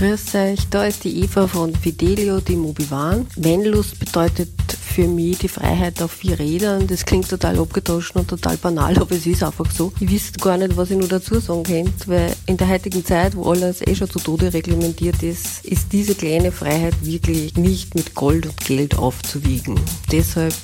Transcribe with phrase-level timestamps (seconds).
[0.00, 3.26] Grüß euch, da ist die Eva von Fidelio die Mobivan.
[3.36, 6.86] Vanlust bedeutet für mich die Freiheit auf vier Rädern.
[6.86, 9.92] Das klingt total abgetauscht und total banal, aber es ist einfach so.
[10.00, 13.36] Ich wüsste gar nicht, was ich nur dazu sagen könnte, weil in der heutigen Zeit,
[13.36, 18.14] wo alles eh schon zu Tode reglementiert ist, ist diese kleine Freiheit wirklich nicht mit
[18.14, 19.78] Gold und Geld aufzuwiegen.
[20.10, 20.54] Deshalb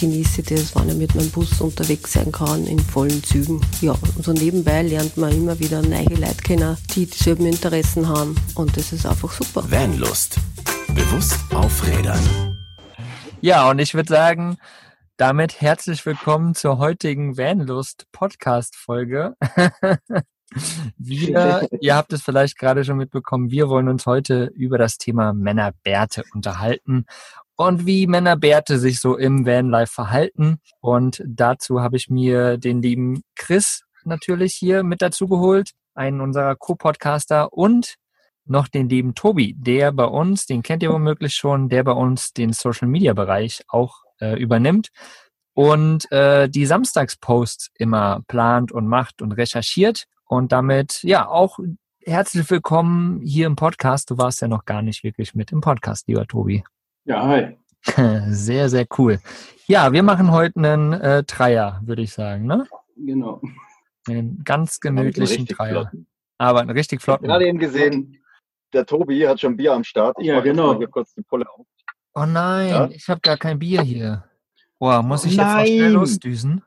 [0.00, 3.60] genieße das, wenn ich mit meinem Bus unterwegs sein kann, in vollen Zügen.
[3.82, 8.34] Ja, und so nebenbei lernt man immer wieder neue Leute kennen, die dieselben Interessen haben
[8.54, 9.62] und das ist einfach super.
[9.70, 10.36] Vanlust.
[10.94, 12.56] Bewusst auf Rädern.
[13.42, 14.56] Ja, und ich würde sagen,
[15.18, 19.36] damit herzlich willkommen zur heutigen Vanlust Podcast Folge.
[20.96, 25.34] wir, ihr habt es vielleicht gerade schon mitbekommen, wir wollen uns heute über das Thema
[25.34, 27.04] Männerbärte unterhalten
[27.60, 30.60] und wie Männerbärte sich so im Vanlife verhalten.
[30.80, 36.56] Und dazu habe ich mir den lieben Chris natürlich hier mit dazu geholt, einen unserer
[36.56, 37.96] Co-Podcaster und
[38.46, 42.32] noch den lieben Tobi, der bei uns, den kennt ihr womöglich schon, der bei uns
[42.32, 44.88] den Social Media Bereich auch äh, übernimmt
[45.52, 51.58] und äh, die Samstagsposts immer plant und macht und recherchiert und damit ja auch
[52.06, 54.10] herzlich willkommen hier im Podcast.
[54.10, 56.64] Du warst ja noch gar nicht wirklich mit im Podcast, lieber Tobi.
[57.04, 57.56] Ja, hi.
[58.28, 59.18] Sehr, sehr cool.
[59.66, 62.66] Ja, wir machen heute einen äh, Dreier, würde ich sagen, ne?
[62.96, 63.40] Genau.
[64.06, 65.70] Einen ganz gemütlichen Dreier.
[65.82, 66.06] flotten.
[66.36, 67.28] Aber einen richtig Ich habe flotten.
[67.28, 68.18] gerade eben gesehen,
[68.74, 70.16] der Tobi hat schon Bier am Start.
[70.20, 70.68] Ich Ja, jetzt genau.
[70.72, 71.66] mal Hier kurz die Pulle auf.
[72.14, 72.88] Oh nein, Ja?
[72.90, 74.24] ich habe gar kein Bier hier.
[74.78, 75.66] Boah, muss ich jetzt noch Nein.
[75.66, 76.62] schnell losdüsen?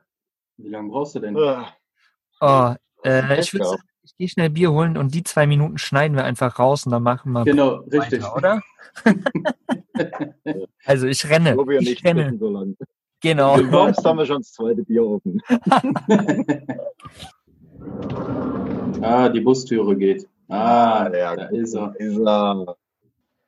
[0.56, 1.36] Wie lange brauchst du denn?
[1.36, 2.74] Oh,
[3.04, 6.24] äh, ich würde sagen, ich gehe schnell Bier holen und die zwei Minuten schneiden wir
[6.24, 8.22] einfach raus und dann machen wir Genau, richtig.
[8.22, 8.60] weiter, oder?
[10.84, 11.56] also ich renne.
[11.80, 12.22] Ich ich renne.
[12.22, 12.76] sprechen so lang.
[13.20, 13.56] Genau.
[13.56, 15.40] Du kommst, haben wir schon das zweite Bier offen.
[19.00, 20.28] ah, die Bustüre geht.
[20.48, 21.94] Ah, ja, da gut, ist er.
[21.98, 22.76] Ist er.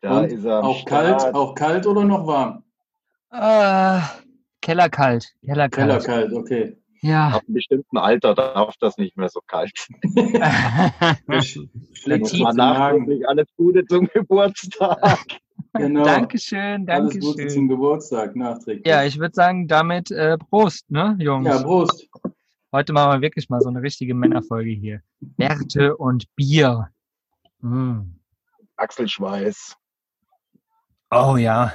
[0.00, 0.64] Da Und ist er.
[0.64, 2.62] Auch kalt, auch kalt oder noch warm?
[3.30, 4.00] Ah,
[4.62, 5.34] Kellerkalt.
[5.44, 5.88] Kellerkalt.
[5.88, 6.76] Kellerkalt, okay.
[7.02, 7.28] Ja.
[7.28, 9.72] Ab einem bestimmten Alter darf das nicht mehr so kalt.
[12.06, 12.56] Magen.
[12.56, 15.20] nachträglich alles Gute zum Geburtstag.
[15.74, 16.04] Genau.
[16.04, 17.50] Dankeschön, Alles Gute Dankeschön.
[17.50, 18.86] zum Geburtstag, nachträglich.
[18.86, 21.46] Ja, ich würde sagen, damit äh, Prost, ne, Jungs?
[21.46, 22.08] ja, Prost.
[22.72, 25.00] Heute machen wir wirklich mal so eine richtige Männerfolge hier.
[25.20, 26.88] Bärte und Bier.
[27.60, 28.00] Mm.
[28.76, 29.76] Achselschweiß.
[31.10, 31.72] Oh ja.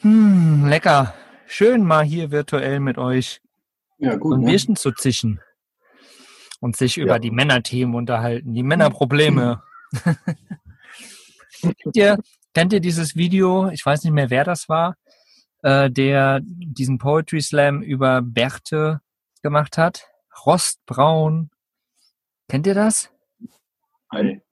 [0.00, 1.14] Hm, lecker.
[1.46, 3.41] Schön mal hier virtuell mit euch
[4.02, 4.34] Ja, gut.
[4.34, 4.46] ein Ne?
[4.46, 5.40] Bierchen zu zischen
[6.60, 9.62] und sich über die Männerthemen unterhalten, die Männerprobleme.
[11.62, 12.18] kennt, ihr,
[12.52, 13.68] kennt ihr dieses Video?
[13.68, 14.96] Ich weiß nicht mehr, wer das war,
[15.62, 19.00] äh, der diesen Poetry Slam über Bärte
[19.42, 20.08] gemacht hat.
[20.44, 21.50] Rostbraun.
[22.48, 23.10] Kennt ihr das?
[24.10, 24.42] Hey.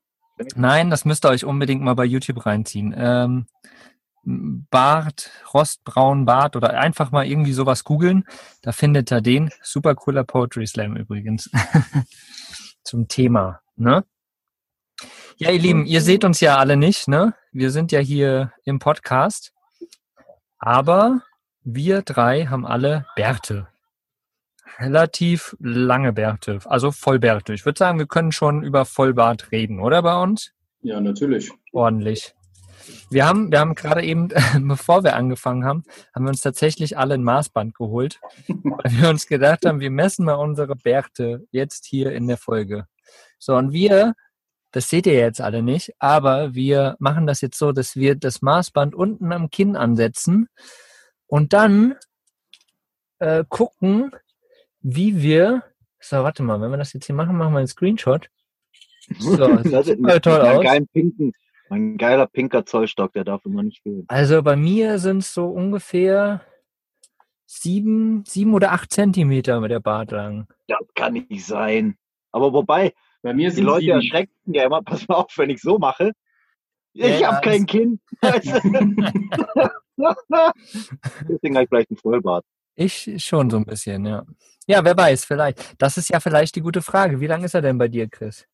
[0.54, 2.94] Nein, das müsst ihr euch unbedingt mal bei YouTube reinziehen.
[2.96, 3.46] Ähm,
[4.22, 8.24] Bart, rostbraun Bart oder einfach mal irgendwie sowas googeln.
[8.62, 9.50] Da findet ihr den.
[9.62, 11.50] Super cooler Poetry Slam übrigens.
[12.84, 14.04] Zum Thema, ne?
[15.36, 17.34] Ja, ihr Lieben, ihr seht uns ja alle nicht, ne?
[17.52, 19.54] Wir sind ja hier im Podcast.
[20.58, 21.22] Aber
[21.62, 23.68] wir drei haben alle Bärte.
[24.78, 27.54] Relativ lange Bärte, also Vollbärte.
[27.54, 30.52] Ich würde sagen, wir können schon über Vollbart reden, oder bei uns?
[30.82, 31.50] Ja, natürlich.
[31.72, 32.34] ordentlich.
[33.10, 34.28] Wir haben, wir haben gerade eben,
[34.68, 39.26] bevor wir angefangen haben, haben wir uns tatsächlich alle ein Maßband geholt, weil wir uns
[39.26, 42.86] gedacht haben, wir messen mal unsere Bärte jetzt hier in der Folge.
[43.38, 44.14] So, und wir,
[44.72, 48.42] das seht ihr jetzt alle nicht, aber wir machen das jetzt so, dass wir das
[48.42, 50.48] Maßband unten am Kinn ansetzen
[51.26, 51.96] und dann
[53.18, 54.12] äh, gucken,
[54.80, 55.62] wie wir,
[56.00, 58.28] so, warte mal, wenn wir das jetzt hier machen, machen wir einen Screenshot.
[59.18, 60.62] So, das sieht toll aus.
[60.62, 61.32] geilen pinken,
[61.70, 64.04] mein geiler pinker Zollstock, der darf immer nicht fehlen.
[64.08, 66.42] Also bei mir sind es so ungefähr
[67.46, 70.46] sieben, sieben oder acht Zentimeter mit der Bart lang.
[70.68, 71.96] Das kann nicht sein.
[72.32, 72.92] Aber wobei,
[73.22, 73.96] Bei mir die Leute sieben.
[73.96, 76.12] erschrecken ja immer, pass mal auf, wenn ich so mache.
[76.92, 78.00] Ich Ja, habe kein Kind.
[81.28, 82.44] Deswegen habe ich vielleicht einen Vollbart.
[82.76, 84.24] Ich schon so ein bisschen, ja.
[84.66, 85.74] Ja, wer weiß, vielleicht.
[85.82, 87.20] Das ist ja vielleicht die gute Frage.
[87.20, 88.46] Wie lang ist er denn bei dir, Chris?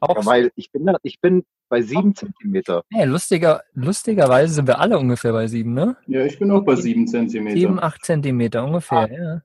[0.00, 2.84] Auch Ja, weil ich bin, da- ich bin bei sieben Zentimeter.
[2.92, 5.96] hey, lustiger, lustigerweise sind wir alle ungefähr bei sieben, ne?
[6.06, 7.56] Ja, ich bin auch bei sieben Zentimeter.
[7.58, 9.42] Sieben, acht Zentimeter ungefähr, ja.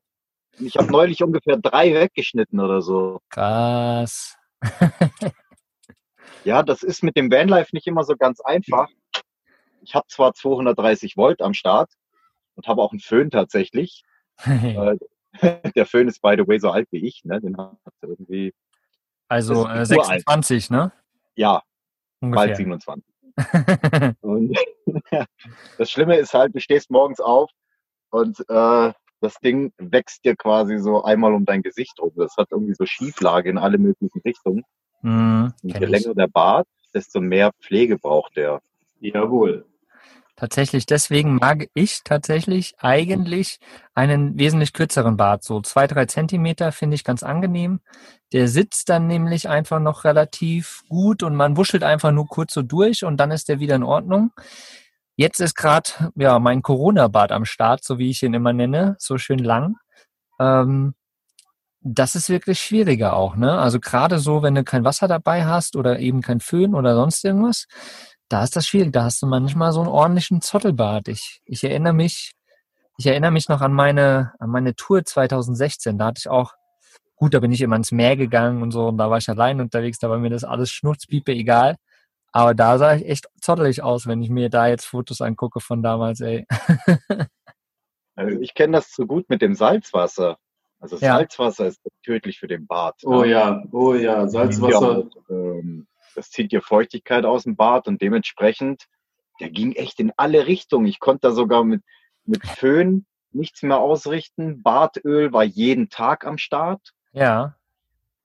[0.60, 3.20] Ich habe neulich ungefähr drei weggeschnitten oder so.
[3.30, 4.38] Krass.
[6.44, 8.88] Ja, das ist mit dem Vanlife nicht immer so ganz einfach.
[9.82, 11.92] Ich habe zwar 230 Volt am Start
[12.56, 14.04] und habe auch einen Föhn tatsächlich.
[14.46, 14.98] Äh,
[15.76, 17.42] Der Föhn ist by the way so alt wie ich, ne?
[17.42, 18.54] Den hat irgendwie,
[19.28, 20.24] Also äh, ist uralt.
[20.26, 20.92] 26, ne?
[21.36, 21.62] ja,
[22.22, 23.04] bald 27.
[24.22, 24.58] Und
[25.78, 27.50] das Schlimme ist halt, du stehst morgens auf
[28.10, 32.12] und äh, das Ding wächst dir quasi so einmal um dein Gesicht rum.
[32.16, 34.64] Das hat irgendwie so Schieflage in alle möglichen Richtungen.
[35.02, 38.62] Mhm, Und je länger der Bart, desto mehr Pflege braucht der.
[39.00, 39.66] Jawohl.
[40.38, 43.60] Tatsächlich, deswegen mag ich tatsächlich eigentlich
[43.94, 45.44] einen wesentlich kürzeren Bart.
[45.44, 47.80] So zwei, drei Zentimeter finde ich ganz angenehm.
[48.34, 52.64] Der sitzt dann nämlich einfach noch relativ gut und man wuschelt einfach nur kurz so
[52.64, 54.32] durch und dann ist der wieder in Ordnung.
[55.16, 59.18] Jetzt ist gerade ja mein Corona-Bart am Start, so wie ich ihn immer nenne, so
[59.18, 59.78] schön lang.
[60.40, 60.96] Ähm,
[61.82, 63.60] das ist wirklich schwieriger auch, ne?
[63.60, 67.24] Also gerade so, wenn du kein Wasser dabei hast oder eben kein Föhn oder sonst
[67.24, 67.68] irgendwas,
[68.30, 68.92] da ist das schwierig.
[68.94, 71.08] Da hast du manchmal so einen ordentlichen Zottelbart.
[71.08, 72.34] Ich, ich erinnere mich,
[72.98, 75.98] ich erinnere mich noch an meine, an meine Tour 2016.
[75.98, 76.54] Da hatte ich auch,
[77.16, 79.62] gut, da bin ich immer ins Meer gegangen und so und da war ich allein
[79.62, 81.76] unterwegs, da war mir das alles schnurzpiepe egal.
[82.32, 85.82] Aber da sah ich echt zottelig aus, wenn ich mir da jetzt Fotos angucke von
[85.82, 86.46] damals, ey.
[88.18, 90.38] Also ich kenne das so gut mit dem Salzwasser.
[90.80, 91.18] Also Ja.
[91.18, 93.02] Salzwasser ist tödlich für den Bart.
[93.04, 93.28] Oh ne?
[93.28, 95.04] ja, oh ja, Salzwasser.
[95.30, 98.86] Ja, ähm, das zieht dir Feuchtigkeit aus dem Bart und dementsprechend,
[99.40, 100.88] der ging echt in alle Richtungen.
[100.88, 101.84] Ich konnte da sogar mit,
[102.26, 104.64] mit Föhn nichts mehr ausrichten.
[104.64, 106.94] Bartöl war jeden Tag am Start.
[107.12, 107.56] Ja,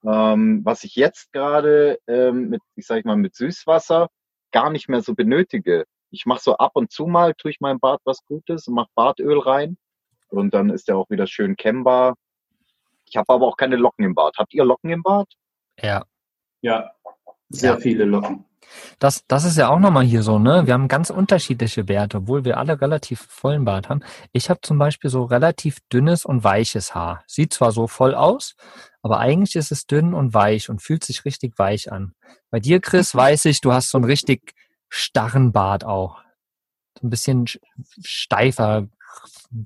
[0.05, 4.09] Ähm, was ich jetzt gerade ähm, mit, ich sag mal, mit Süßwasser
[4.53, 5.85] gar nicht mehr so benötige.
[6.11, 8.91] Ich mache so ab und zu mal, tue ich meinem Bart was Gutes und mache
[8.95, 9.77] Bartöl rein.
[10.29, 12.15] Und dann ist der auch wieder schön kennbar.
[13.05, 14.37] Ich habe aber auch keine Locken im Bart.
[14.39, 15.33] Habt ihr Locken im Bart?
[15.83, 16.05] ja.
[16.63, 16.93] Ja,
[17.51, 17.79] sehr Ja.
[17.79, 18.45] viele Locken.
[19.01, 20.65] Das, das ist ja auch nochmal hier so, ne?
[20.67, 24.01] Wir haben ganz unterschiedliche Werte, obwohl wir alle relativ vollen Bart haben.
[24.33, 27.25] Ich habe zum Beispiel so relativ dünnes und weiches Haar.
[27.27, 28.55] Sieht zwar so voll aus,
[29.03, 32.15] aber eigentlich ist es dünn und weich und fühlt sich richtig weich an.
[32.51, 34.55] Bei dir, Chris, weiß ich, du hast so einen richtig
[34.89, 36.21] starren Bart auch.
[37.01, 37.59] So ein bisschen sch-
[38.05, 38.87] steifer,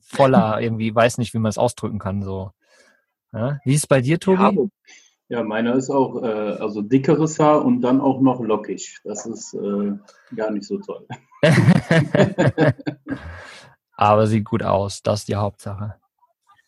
[0.02, 2.52] voller, irgendwie, weiß nicht, wie man es ausdrücken kann, so.
[3.34, 3.58] Ja?
[3.64, 4.42] Wie ist es bei dir, Tobi?
[4.42, 4.50] Ja,
[5.28, 9.00] Ja, meiner ist auch äh, also dickeres Haar und dann auch noch lockig.
[9.04, 9.92] Das ist äh,
[10.36, 11.06] gar nicht so toll.
[13.96, 15.94] aber sieht gut aus, das ist die Hauptsache.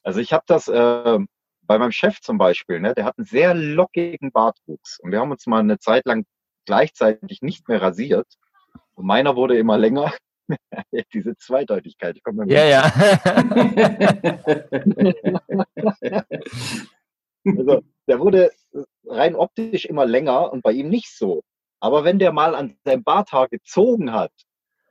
[0.03, 1.19] Also ich habe das äh,
[1.63, 4.99] bei meinem Chef zum Beispiel, ne, der hat einen sehr lockigen Bartwuchs.
[5.01, 6.25] Und wir haben uns mal eine Zeit lang
[6.65, 8.27] gleichzeitig nicht mehr rasiert.
[8.95, 10.15] Und meiner wurde immer länger.
[11.13, 12.17] Diese Zweideutigkeit.
[12.17, 12.93] Ich komme Ja, ja.
[17.47, 18.51] Also, der wurde
[19.07, 21.43] rein optisch immer länger und bei ihm nicht so.
[21.81, 24.33] Aber wenn der mal an seinem Barthaar gezogen hat,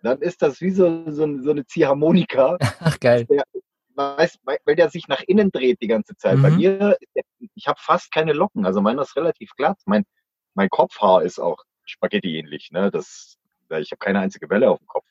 [0.03, 3.27] dann ist das wie so, so, so eine Ziehharmonika, Ach, geil.
[3.95, 6.41] weiß, weil weil der sich nach innen dreht die ganze Zeit.
[6.41, 6.57] Bei Mhm.
[6.57, 6.97] mir,
[7.55, 9.77] ich habe fast keine Locken, also meiner ist relativ glatt.
[9.85, 10.03] Mein,
[10.53, 12.71] mein Kopfhaar ist auch Spaghetti ähnlich.
[12.71, 12.91] Ne?
[12.91, 13.37] Das,
[13.79, 15.05] ich habe keine einzige Welle auf dem Kopf.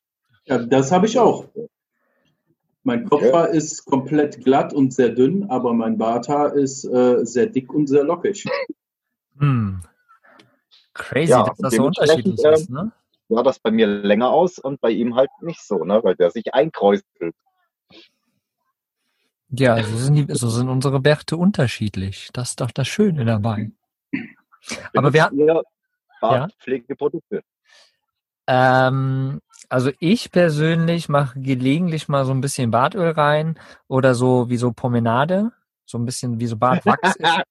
[0.45, 1.47] Ja, das habe ich auch.
[2.87, 7.73] Mein Kopfhaar ist komplett glatt und sehr dünn, aber mein Barthaar ist äh, sehr dick
[7.73, 8.45] und sehr lockig.
[9.39, 9.81] Hm.
[10.93, 12.93] Crazy, Ja, dass das so unterschiedlich ist, ne?
[13.31, 16.01] Sah das bei mir länger aus und bei ihm halt nicht so, ne?
[16.05, 17.35] weil der sich einkräuselt.
[19.49, 22.29] Ja, so sind, die, so sind unsere Bärte unterschiedlich.
[22.33, 23.71] Das ist doch das Schöne dabei.
[24.95, 25.63] Aber wir- Benutzt ihr
[26.21, 27.43] Bartpflegeprodukte.
[28.47, 33.59] Ähm, also ich persönlich mache gelegentlich mal so ein bisschen Bartöl rein
[33.89, 35.53] oder so wie so Pomenade,
[35.87, 37.17] so ein bisschen wie so Bartwachs.
[37.17, 37.45] ist.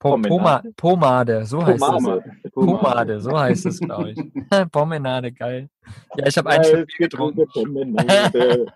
[0.00, 0.72] Po Poma Pomenade.
[0.76, 1.88] Pomade, so heißt es.
[1.88, 2.22] Pomade.
[2.54, 4.18] Pomade, so heißt es, glaube ich.
[4.72, 5.68] Pomenade, geil.
[6.16, 7.96] Ja, ich habe ein Als Stück Bier getrunken.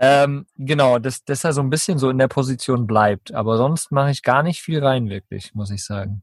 [0.00, 3.34] Ähm, genau, dass, dass er so ein bisschen so in der Position bleibt.
[3.34, 6.22] Aber sonst mache ich gar nicht viel rein, wirklich, muss ich sagen.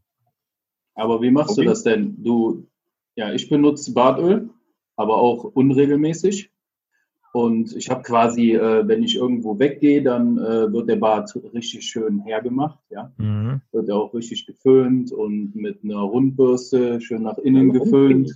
[0.94, 1.64] Aber wie machst Tobi?
[1.64, 2.16] du das denn?
[2.24, 2.68] Du,
[3.16, 4.50] ja, ich benutze Bartöl,
[4.96, 6.52] aber auch unregelmäßig.
[7.34, 11.86] Und ich habe quasi, äh, wenn ich irgendwo weggehe, dann äh, wird der Bart richtig
[11.86, 12.80] schön hergemacht.
[12.90, 13.60] Ja, Mhm.
[13.74, 18.32] wird er auch richtig geföhnt und mit einer Rundbürste schön nach innen geföhnt.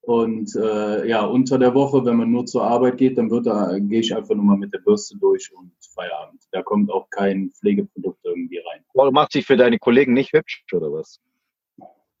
[0.00, 3.76] Und äh, ja, unter der Woche, wenn man nur zur Arbeit geht, dann wird da,
[3.78, 6.40] gehe ich einfach nur mal mit der Bürste durch und Feierabend.
[6.52, 8.84] Da kommt auch kein Pflegeprodukt irgendwie rein.
[8.94, 11.20] Warum macht sich für deine Kollegen nicht hübsch oder was?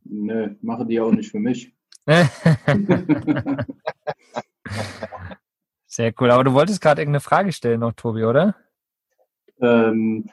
[0.08, 1.74] Nö, mache die auch nicht für mich.
[5.86, 6.30] Sehr cool.
[6.30, 8.54] Aber du wolltest gerade irgendeine Frage stellen noch, Tobi, oder?
[9.60, 10.30] ähm,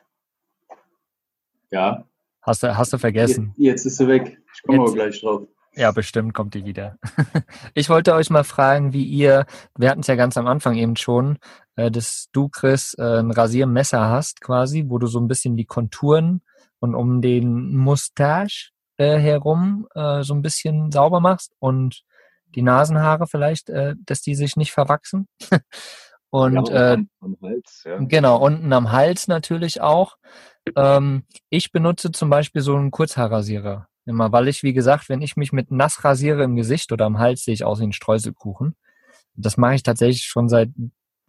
[1.71, 2.05] ja,
[2.41, 3.53] Hast du, hast du vergessen?
[3.57, 4.37] jetzt ist sie weg.
[4.53, 5.47] Ich komme Jetzt- aber gleich drauf.
[5.75, 6.97] Ja, bestimmt kommt die wieder.
[7.73, 10.95] Ich wollte euch mal fragen, wie ihr, wir hatten es ja ganz am Anfang eben
[10.97, 11.39] schon,
[11.77, 15.65] äh, dass du, Chris, äh, ein Rasiermesser hast quasi, wo du so ein bisschen die
[15.65, 16.41] Konturen
[16.79, 22.03] und um den Mustache äh, herum äh, so ein bisschen sauber machst und
[22.55, 25.27] die Nasenhaare vielleicht, äh, dass die sich nicht verwachsen.
[26.29, 26.97] und ja, äh,
[27.41, 27.97] Hals, ja.
[27.99, 30.17] genau, unten am Hals natürlich auch.
[30.75, 33.87] Ähm, ich benutze zum Beispiel so einen Kurzhaarrasierer.
[34.05, 37.19] Immer, weil ich, wie gesagt, wenn ich mich mit nass rasiere im Gesicht oder am
[37.19, 38.75] Hals, sehe ich aus wie ein Streuselkuchen.
[39.35, 40.69] Das mache ich tatsächlich schon seit,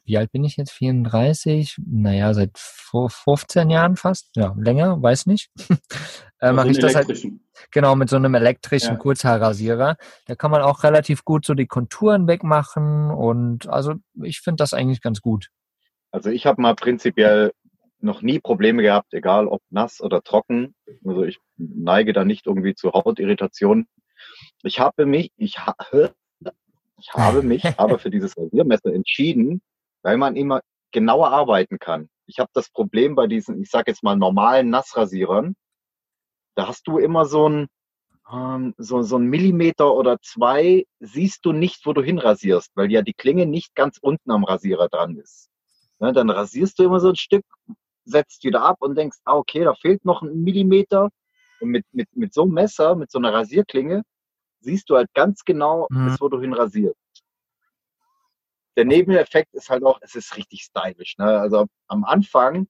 [0.05, 0.73] wie alt bin ich jetzt?
[0.73, 1.77] 34?
[1.87, 4.31] Naja, seit 15 Jahren fast.
[4.35, 5.51] Ja, länger, weiß nicht.
[6.45, 7.27] äh, mache ich das halt,
[7.71, 8.97] genau, mit so einem elektrischen ja.
[8.97, 9.97] Kurzhaarrasierer.
[10.27, 14.75] Da kann man auch relativ gut so die Konturen wegmachen und also ich finde das
[14.75, 15.49] eigentlich ganz gut.
[16.11, 17.53] Also ich habe mal prinzipiell
[18.01, 20.75] noch nie Probleme gehabt, egal ob nass oder trocken.
[21.05, 23.89] Also ich neige da nicht irgendwie zu Hautirritationen.
[24.63, 25.75] Ich habe mich, ich, ha,
[26.99, 29.63] ich habe mich aber für dieses Rasiermesser entschieden,
[30.03, 30.61] weil man immer
[30.93, 32.09] genauer arbeiten kann.
[32.27, 35.57] Ich habe das Problem bei diesen, ich sage jetzt mal normalen Nassrasierern,
[36.55, 37.69] da hast du immer so ein
[38.33, 43.03] ähm, so, so ein Millimeter oder zwei siehst du nicht, wo du hinrasierst, weil ja
[43.03, 45.51] die Klinge nicht ganz unten am Rasierer dran ist.
[45.99, 47.45] Ne, dann rasierst du immer so ein Stück,
[48.05, 51.11] setzt wieder ab und denkst, ah, okay, da fehlt noch ein Millimeter.
[51.61, 54.03] Und mit, mit, mit so einem Messer, mit so einer Rasierklinge,
[54.61, 56.07] siehst du halt ganz genau, mhm.
[56.07, 56.99] bis wo du hin rasierst.
[58.77, 61.17] Der Nebeneffekt ist halt auch, es ist richtig stylisch.
[61.19, 61.27] Ne?
[61.27, 62.67] Also am Anfang,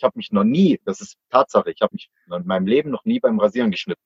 [0.00, 3.04] ich habe mich noch nie, das ist Tatsache, ich habe mich in meinem Leben noch
[3.04, 4.00] nie beim Rasieren geschnitten.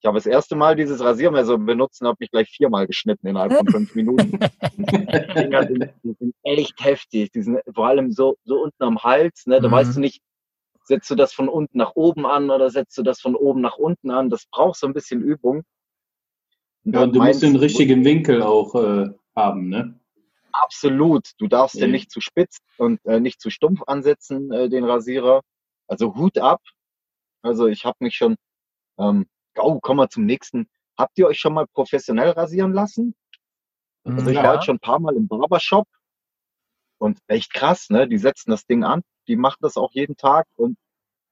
[0.00, 3.54] Ich habe das erste Mal dieses Rasiermesser benutzt und habe mich gleich viermal geschnitten innerhalb
[3.54, 4.32] von fünf Minuten.
[4.76, 7.30] die Dinger sind, die sind echt heftig.
[7.32, 9.46] Die sind vor allem so, so unten am Hals.
[9.46, 9.60] Ne?
[9.60, 9.72] Da mhm.
[9.72, 10.20] weißt du nicht,
[10.84, 13.78] setzt du das von unten nach oben an oder setzt du das von oben nach
[13.78, 14.28] unten an.
[14.28, 15.62] Das braucht so ein bisschen Übung.
[16.84, 20.00] Und ja, und du musst den richtigen Winkel auch äh, haben, ne?
[20.52, 21.30] Absolut.
[21.38, 21.82] Du darfst ja.
[21.86, 25.42] den nicht zu spitz und äh, nicht zu stumpf ansetzen, äh, den Rasierer.
[25.88, 26.60] Also Hut ab.
[27.42, 28.36] Also ich habe mich schon
[28.98, 30.68] ähm, oh, kommen wir zum nächsten.
[30.96, 33.14] Habt ihr euch schon mal professionell rasieren lassen?
[34.04, 34.42] Also ich ja.
[34.42, 35.86] war jetzt schon ein paar Mal im Barbershop
[36.98, 38.08] und echt krass, ne?
[38.08, 40.76] Die setzen das Ding an, die machen das auch jeden Tag und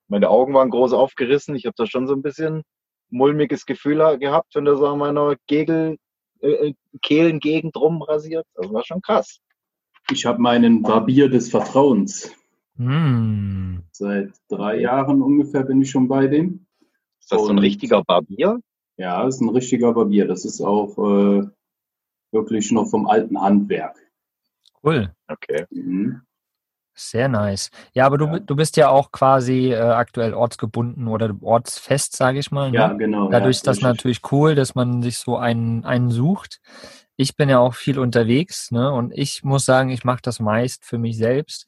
[0.08, 1.54] meine Augen waren groß aufgerissen.
[1.54, 2.62] Ich habe da schon so ein bisschen
[3.10, 5.98] mulmiges Gefühl gehabt, wenn der so an meiner Gegel,
[6.40, 8.46] äh, äh Kehlengegend rumrasiert.
[8.54, 9.40] Das war schon krass.
[10.10, 12.34] Ich habe meinen Barbier des Vertrauens.
[12.76, 13.78] Mm.
[13.92, 16.66] Seit drei Jahren ungefähr bin ich schon bei dem.
[17.20, 18.60] Ist das so ein richtiger Barbier?
[18.96, 20.26] Ja, das ist ein richtiger Barbier.
[20.26, 21.46] Das ist auch äh,
[22.32, 23.96] wirklich noch vom alten Handwerk.
[24.82, 25.14] Cool.
[25.28, 25.66] Okay.
[25.70, 26.22] Mhm.
[26.94, 27.70] Sehr nice.
[27.94, 28.38] Ja, aber du, ja.
[28.40, 32.70] du bist ja auch quasi äh, aktuell ortsgebunden oder ortsfest, sage ich mal.
[32.70, 32.76] Ne?
[32.76, 33.30] Ja, genau.
[33.30, 36.60] Dadurch ja, ist das natürlich cool, dass man sich so einen, einen sucht.
[37.16, 38.92] Ich bin ja auch viel unterwegs ne?
[38.92, 41.66] und ich muss sagen, ich mache das meist für mich selbst.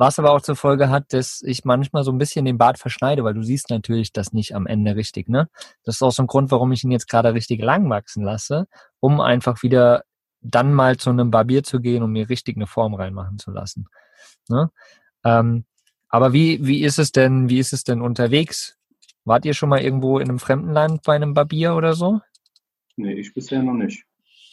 [0.00, 3.24] Was aber auch zur Folge hat, dass ich manchmal so ein bisschen den Bart verschneide,
[3.24, 5.48] weil du siehst natürlich das nicht am Ende richtig, ne?
[5.82, 8.68] Das ist auch so ein Grund, warum ich ihn jetzt gerade richtig lang wachsen lasse,
[9.00, 10.04] um einfach wieder
[10.40, 13.88] dann mal zu einem Barbier zu gehen und mir richtig eine Form reinmachen zu lassen.
[14.48, 14.70] Ne?
[15.24, 15.64] Ähm,
[16.08, 18.78] aber wie, wie ist es denn, wie ist es denn unterwegs?
[19.24, 22.20] Wart ihr schon mal irgendwo in einem fremden Land bei einem Barbier oder so?
[22.96, 24.04] Nee, ich bisher noch nicht.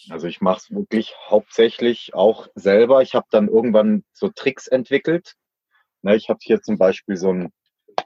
[0.09, 3.01] Also ich mache es wirklich hauptsächlich auch selber.
[3.01, 5.35] Ich habe dann irgendwann so Tricks entwickelt.
[6.01, 7.51] Ne, ich habe hier zum Beispiel so einen,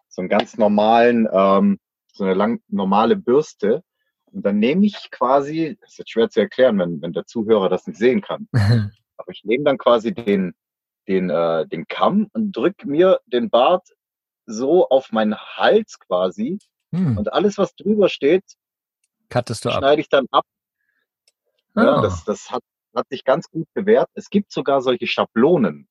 [0.08, 1.80] so einen ganz normalen, ähm,
[2.14, 3.84] so eine lang, normale Bürste.
[4.32, 7.68] Und dann nehme ich quasi, das ist jetzt schwer zu erklären, wenn, wenn der Zuhörer
[7.68, 8.48] das nicht sehen kann.
[9.18, 10.54] Aber ich nehme dann quasi den,
[11.10, 13.90] den, äh, den Kamm und drücke mir den Bart
[14.46, 16.60] so auf meinen Hals quasi.
[16.94, 17.18] Hm.
[17.18, 18.44] Und alles, was drüber steht,
[19.80, 20.46] schneide ich dann ab.
[21.76, 22.64] Ja, das, das hat,
[22.96, 24.10] hat sich ganz gut bewährt.
[24.14, 25.88] Es gibt sogar solche Schablonen.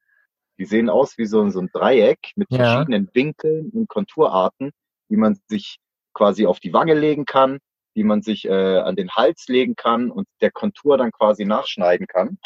[0.58, 2.58] Die sehen aus wie so, so ein Dreieck mit ja.
[2.58, 4.72] verschiedenen Winkeln und Konturarten,
[5.08, 5.78] die man sich
[6.14, 7.58] quasi auf die Wange legen kann,
[7.94, 12.06] die man sich äh, an den Hals legen kann und der Kontur dann quasi nachschneiden
[12.06, 12.38] kann.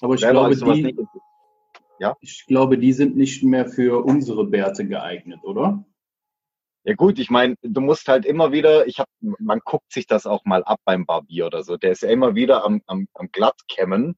[0.00, 0.96] Aber ich glaube, die,
[1.98, 2.16] ja?
[2.20, 5.84] ich glaube, die sind nicht mehr für unsere Bärte geeignet, oder?
[6.84, 10.24] Ja gut, ich meine, du musst halt immer wieder, ich hab, man guckt sich das
[10.24, 11.76] auch mal ab beim Barbier oder so.
[11.76, 14.16] Der ist ja immer wieder am, am, am Glattkämmen.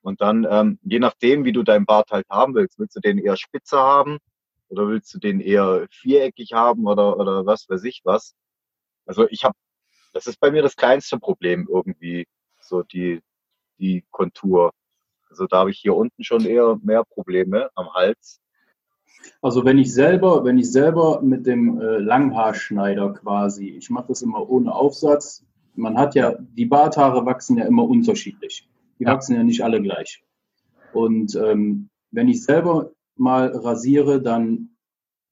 [0.00, 3.18] Und dann, ähm, je nachdem, wie du deinen Bart halt haben willst, willst du den
[3.18, 4.18] eher spitzer haben
[4.68, 8.34] oder willst du den eher viereckig haben oder, oder was weiß ich was.
[9.04, 9.54] Also ich habe,
[10.14, 12.26] das ist bei mir das kleinste Problem irgendwie,
[12.60, 13.20] so die,
[13.78, 14.72] die Kontur.
[15.30, 18.40] Also da habe ich hier unten schon eher mehr Probleme am Hals.
[19.42, 24.22] Also wenn ich selber, wenn ich selber mit dem äh, Langhaarschneider quasi, ich mache das
[24.22, 25.44] immer ohne Aufsatz.
[25.74, 28.68] Man hat ja, die Barthaare wachsen ja immer unterschiedlich.
[28.98, 29.12] Die ja.
[29.12, 30.22] wachsen ja nicht alle gleich.
[30.92, 34.70] Und ähm, wenn ich selber mal rasiere, dann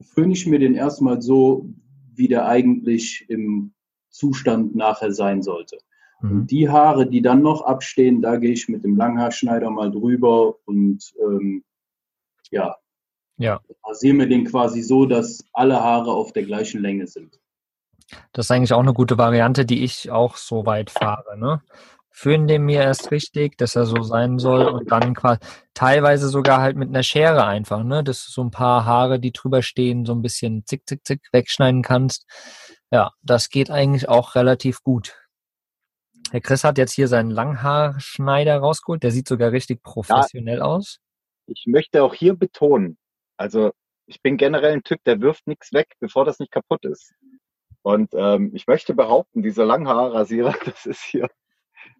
[0.00, 1.68] föhne ich mir den erstmal so,
[2.14, 3.72] wie der eigentlich im
[4.10, 5.78] Zustand nachher sein sollte.
[6.20, 6.30] Mhm.
[6.32, 10.56] Und die Haare, die dann noch abstehen, da gehe ich mit dem Langhaarschneider mal drüber
[10.66, 11.64] und ähm,
[12.50, 12.76] ja,
[13.38, 17.40] Ja, rasiere mir den quasi so, dass alle Haare auf der gleichen Länge sind.
[18.32, 21.38] das ist eigentlich auch eine gute Variante, die ich auch so weit fahre.
[21.38, 21.62] Ne?
[22.10, 25.40] Föhn den mir erst richtig, dass er so sein soll und dann quasi
[25.74, 28.02] teilweise sogar halt mit einer Schere einfach, ne?
[28.04, 31.20] Dass du so ein paar Haare, die drüber stehen, so ein bisschen zick, zick, zick
[31.32, 32.26] wegschneiden kannst.
[32.90, 35.14] Ja, das geht eigentlich auch relativ gut.
[36.30, 39.02] Herr Chris hat jetzt hier seinen Langhaarschneider rausgeholt.
[39.02, 40.98] Der sieht sogar richtig professionell aus.
[41.46, 42.98] Ich möchte auch hier betonen,
[43.36, 43.70] also
[44.06, 47.12] ich bin generell ein Typ, der wirft nichts weg, bevor das nicht kaputt ist.
[47.82, 51.28] Und ähm, ich möchte behaupten, dieser Langhaarrasierer, das ist hier,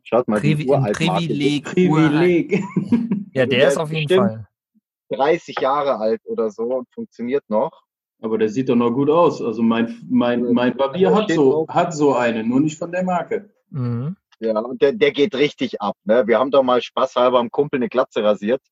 [0.02, 1.64] schaut mal, Privi die Uraltmarke, Privileg.
[1.64, 2.64] Privileg.
[3.32, 4.48] Ja, der Der ist auf jeden Fall.
[5.10, 7.82] 30 Jahre alt oder so und funktioniert noch.
[8.20, 9.42] Aber der sieht doch noch gut aus.
[9.42, 13.50] Also mein, mein, mein Barbier hat so, hat so eine, nur nicht von der Marke.
[13.70, 14.16] Mhm.
[14.38, 15.96] Ja, und der, der geht richtig ab.
[16.04, 16.26] Ne?
[16.26, 18.62] Wir haben doch mal spaßhalber am Kumpel eine Glatze rasiert.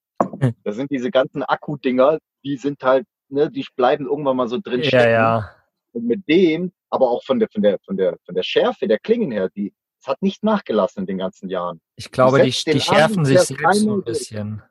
[0.63, 4.81] Da sind diese ganzen Akku-Dinger, die sind halt, ne, die bleiben irgendwann mal so drin
[4.81, 5.11] Ja, stecken.
[5.13, 5.51] ja.
[5.93, 8.99] Und mit dem, aber auch von der, von der, von der, von der Schärfe der
[8.99, 11.81] Klingen her, die, es hat nicht nachgelassen in den ganzen Jahren.
[11.97, 14.63] Ich glaube, die, die schärfen an, sich selbst so ein bisschen.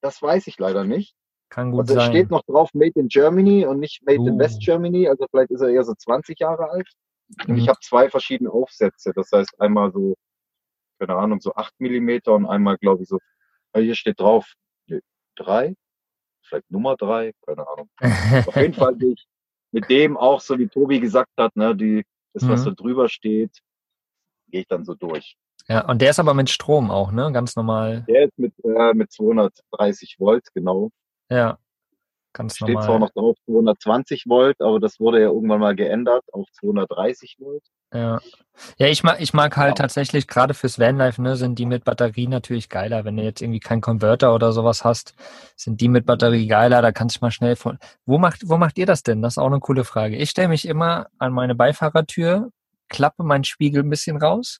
[0.00, 1.14] Das weiß ich leider nicht.
[1.48, 2.12] Kann gut Also es sein.
[2.12, 4.38] steht noch drauf Made in Germany und nicht Made in Uh.
[4.38, 5.08] West Germany.
[5.08, 6.88] Also vielleicht ist er eher so 20 Jahre alt.
[7.48, 7.68] Und ich Mhm.
[7.68, 9.12] habe zwei verschiedene Aufsätze.
[9.14, 10.14] Das heißt einmal so,
[10.98, 13.18] keine Ahnung, so 8 Millimeter und einmal, glaube ich, so,
[13.72, 14.52] ah, hier steht drauf,
[14.86, 15.00] nee,
[15.34, 15.74] drei,
[16.42, 17.90] vielleicht Nummer drei, keine Ahnung.
[18.46, 19.26] Auf jeden Fall ich
[19.72, 22.64] mit dem auch, so wie Tobi gesagt hat, ne, die, das, was Mhm.
[22.64, 23.58] so drüber steht,
[24.48, 25.36] gehe ich dann so durch.
[25.68, 27.32] ja, und der ist aber mit Strom auch, ne?
[27.32, 28.04] Ganz normal.
[28.08, 30.90] Der ist mit, äh, mit 230 Volt, genau.
[31.28, 31.58] Ja.
[32.36, 32.84] Ganz Steht normal.
[32.84, 37.62] zwar noch drauf 220 Volt, aber das wurde ja irgendwann mal geändert auf 230 Volt.
[37.94, 38.20] Ja.
[38.78, 39.84] Ja, ich mag, ich mag halt Ja.
[39.84, 43.06] tatsächlich, gerade fürs Vanlife, ne, sind die mit Batterie natürlich geiler.
[43.06, 45.14] Wenn du jetzt irgendwie keinen Converter oder sowas hast,
[45.56, 47.78] sind die mit Batterie geiler, da kannst du mal schnell von.
[48.04, 49.22] Wo macht, wo macht ihr das denn?
[49.22, 50.16] Das ist auch eine coole Frage.
[50.16, 52.50] Ich stelle mich immer an meine Beifahrertür,
[52.90, 54.58] klappe meinen Spiegel ein bisschen raus,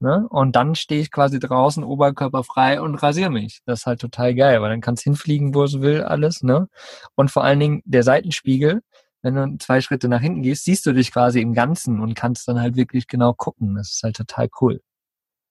[0.00, 3.60] ne, und dann stehe ich quasi draußen, Oberkörper frei und rasiere mich.
[3.66, 6.68] Das ist halt total geil, weil dann kannst hinfliegen, wo es will, alles, ne?
[7.14, 8.82] Und vor allen Dingen der Seitenspiegel,
[9.22, 12.48] wenn du zwei Schritte nach hinten gehst, siehst du dich quasi im Ganzen und kannst
[12.48, 13.74] dann halt wirklich genau gucken.
[13.74, 14.80] Das ist halt total cool.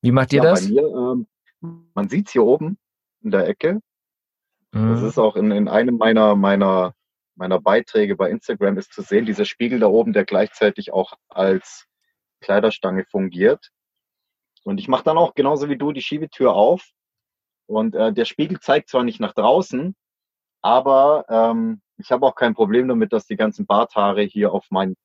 [0.01, 0.65] Wie macht ihr ja, das?
[0.65, 1.27] Bei mir, ähm,
[1.93, 2.77] man sieht's hier oben
[3.21, 3.81] in der Ecke.
[4.71, 5.07] Das Mhm.
[5.07, 6.93] ist auch in, in einem meiner, meiner,
[7.35, 11.85] meiner Beiträge bei Instagram ist zu sehen, dieser Spiegel da oben, der gleichzeitig auch als
[12.41, 13.71] Kleiderstange fungiert.
[14.63, 16.89] Und ich mache dann auch genauso wie du die Schiebetür auf.
[17.67, 19.95] Und äh, der Spiegel zeigt zwar nicht nach draußen,
[20.61, 24.95] aber ähm, ich habe auch kein Problem damit, dass die ganzen Barthaare hier auf meinen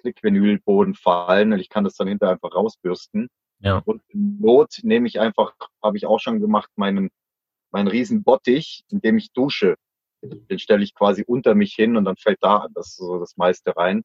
[0.00, 1.52] Klickvinylboden fallen.
[1.52, 3.28] Und ich kann das dann hinterher einfach rausbürsten.
[3.60, 3.82] Ja.
[3.84, 7.10] Und in Not nehme ich einfach, habe ich auch schon gemacht, meinen,
[7.70, 9.76] meinen riesen Bottich, in dem ich dusche.
[10.22, 13.76] Den stelle ich quasi unter mich hin und dann fällt da das, so das meiste
[13.76, 14.02] rein.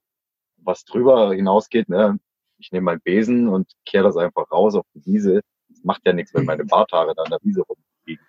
[0.57, 2.17] Was drüber hinausgeht, ne,
[2.57, 5.41] ich nehme meinen Besen und kehre das einfach raus auf die Wiese.
[5.69, 8.25] Das macht ja nichts, wenn meine Barthaare da an der Wiese rumfliegen.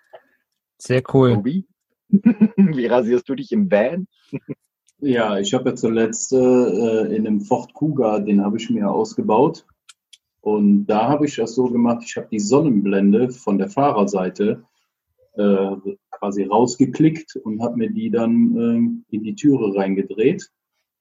[0.77, 1.35] Sehr cool.
[1.35, 1.65] Tobi?
[2.09, 4.07] Wie rasierst du dich im Van?
[4.99, 9.65] Ja, ich habe ja zuletzt äh, in einem Ford Kuga, den habe ich mir ausgebaut.
[10.41, 14.63] Und da habe ich das so gemacht, ich habe die Sonnenblende von der Fahrerseite
[15.33, 15.75] äh,
[16.11, 20.49] quasi rausgeklickt und habe mir die dann ähm, in die Türe reingedreht.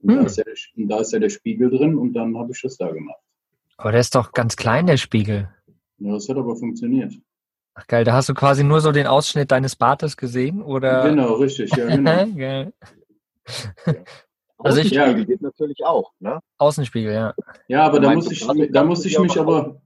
[0.03, 0.17] Und, Hm.
[0.21, 2.61] da ist ja, der- und da ist ja der Spiegel drin und dann habe ich
[2.63, 3.21] das da gemacht.
[3.79, 5.49] Aber der ist doch ganz klein, der Spiegel.
[5.99, 7.15] Ja, das hat aber funktioniert.
[7.75, 11.09] Ach geil, da hast du quasi nur so den Ausschnitt deines Bartes gesehen, oder?
[11.11, 12.27] Genau, richtig, ja, genau.
[12.37, 12.73] geil.
[14.59, 16.41] Also ich- Außenspiegel geht natürlich auch, ne?
[16.59, 17.35] Außenspiegel, ja.
[17.69, 19.81] Ja, aber da muss ich, da muss ich mich aber,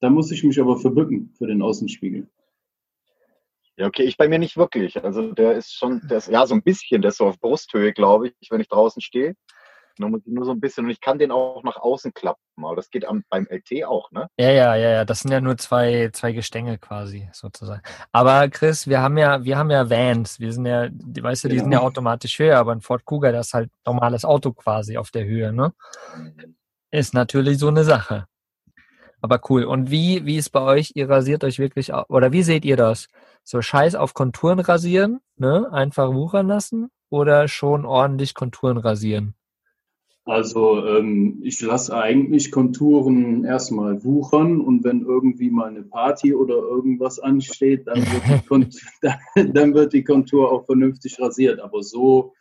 [0.00, 2.28] da muss ich mich aber verbücken für den Außenspiegel.
[3.76, 5.02] Ja, okay, ich bei mir nicht wirklich.
[5.02, 7.92] Also der ist schon, der ist, ja, so ein bisschen, der ist so auf Brusthöhe,
[7.92, 9.34] glaube ich, wenn ich draußen stehe.
[9.98, 12.40] Nur, nur so ein bisschen und ich kann den auch nach außen klappen.
[12.56, 14.26] Aber das geht am, beim LT auch, ne?
[14.38, 15.04] Ja, ja, ja, ja.
[15.04, 17.82] Das sind ja nur zwei, zwei Gestänge quasi, sozusagen.
[18.10, 20.40] Aber Chris, wir haben ja, wir haben ja Vans.
[20.40, 21.64] Wir sind ja, die- weißt du, die Genau.
[21.64, 25.10] sind ja automatisch höher, aber ein Ford Kuga, das ist halt normales Auto quasi auf
[25.10, 25.72] der Höhe, ne?
[26.90, 28.26] Ist natürlich so eine Sache.
[29.22, 29.64] Aber cool.
[29.64, 30.92] Und wie, wie ist bei euch?
[30.96, 33.06] Ihr rasiert euch wirklich, oder wie seht ihr das?
[33.44, 35.72] So Scheiß auf Konturen rasieren, ne?
[35.72, 39.34] Einfach wuchern lassen oder schon ordentlich Konturen rasieren?
[40.24, 46.54] Also ähm, ich lasse eigentlich Konturen erstmal wuchern und wenn irgendwie mal eine Party oder
[46.54, 51.60] irgendwas ansteht, dann wird die, Kont dann, dann wird die Kontur auch vernünftig rasiert.
[51.60, 52.34] Aber so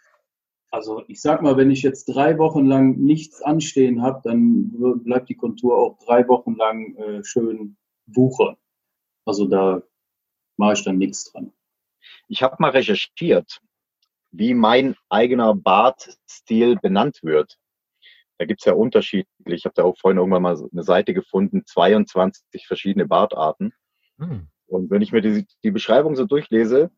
[0.72, 4.72] Also ich sag mal, wenn ich jetzt drei Wochen lang nichts anstehen habe, dann
[5.04, 8.56] bleibt die Kontur auch drei Wochen lang äh, schön wuchern.
[9.26, 9.84] Also da
[10.58, 11.52] mache ich dann nichts dran.
[12.30, 13.60] Ich habe mal recherchiert,
[14.32, 17.58] wie mein eigener Bartstil benannt wird.
[18.38, 19.28] Da gibt's ja unterschiedlich.
[19.46, 23.74] Ich habe da auch vorhin irgendwann mal so eine Seite gefunden, 22 verschiedene Bartarten.
[24.20, 24.48] Hm.
[24.68, 26.92] Und wenn ich mir die, die Beschreibung so durchlese,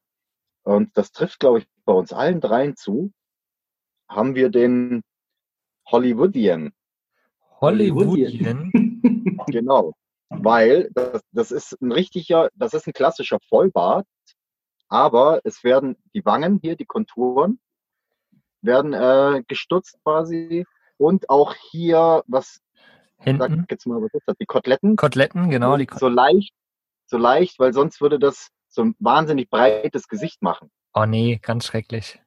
[0.64, 3.12] und das trifft, glaube ich, bei uns allen dreien zu,
[4.15, 5.04] haben wir den
[5.88, 6.71] Hollywoodian.
[7.62, 8.71] Hollywoodian.
[9.47, 9.93] Genau.
[10.30, 14.08] Weil das, das ist ein richtiger, das ist ein klassischer Vollbart,
[14.88, 17.60] aber es werden die Wangen hier, die Konturen,
[18.62, 20.65] werden äh, gestutzt quasi
[20.97, 22.62] und auch hier, was
[23.17, 23.65] sag Hinten.
[23.69, 25.76] jetzt mal, was ist das, die Koteletten, Koteletten, genau.
[25.78, 26.54] Die Kot so leicht,
[27.06, 30.71] so leicht, weil sonst würde das so ein wahnsinnig breites Gesicht machen.
[30.93, 32.23] oh nee, ganz schrecklich.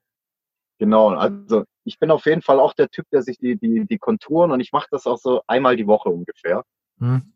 [0.79, 3.99] Genau, also ich bin auf jeden Fall auch der Typ, der sich die, die, die
[3.99, 6.65] Konturen und ich mache das auch so einmal die Woche ungefähr.
[6.99, 7.33] Hm.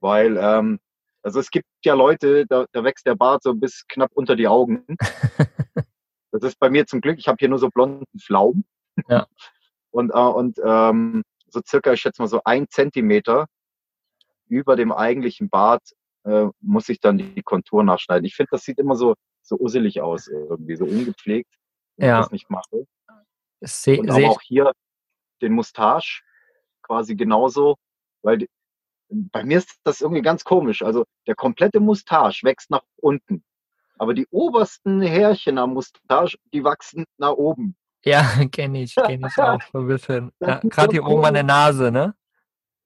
[0.00, 0.78] Weil, ähm,
[1.22, 4.48] also es gibt ja Leute, da, da wächst der Bart so bis knapp unter die
[4.48, 4.84] Augen.
[6.32, 8.64] das ist bei mir zum Glück, ich habe hier nur so blonden Pflaumen.
[9.08, 9.26] Ja.
[9.90, 13.46] Und, äh, und ähm, so circa, ich schätze mal so ein Zentimeter
[14.46, 15.82] über dem eigentlichen Bart
[16.24, 18.24] äh, muss ich dann die Kontur nachschneiden.
[18.24, 21.50] Ich finde, das sieht immer so, so usselig aus, irgendwie, so ungepflegt,
[21.98, 22.18] wenn Ja.
[22.20, 22.86] ich das nicht mache.
[23.60, 24.72] Se Und seh aber auch hier
[25.42, 26.22] den Mustache
[26.82, 27.76] quasi genauso,
[28.22, 28.48] weil die,
[29.10, 30.82] bei mir ist das irgendwie ganz komisch.
[30.82, 33.42] Also der komplette Mustache wächst nach unten,
[33.98, 37.76] aber die obersten Härchen am Mustache, die wachsen nach oben.
[38.04, 40.32] Ja, kenne ich, kenne ich auch so ein bisschen.
[40.40, 41.42] Ja, Gerade hier oben an der.
[41.42, 42.14] Nase, ne?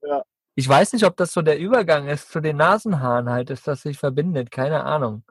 [0.02, 0.22] Ja.
[0.54, 3.82] Ich weiß nicht, ob das so der Übergang ist zu den Nasenhaaren halt, dass das
[3.82, 4.50] sich verbindet.
[4.50, 5.22] Keine Ahnung.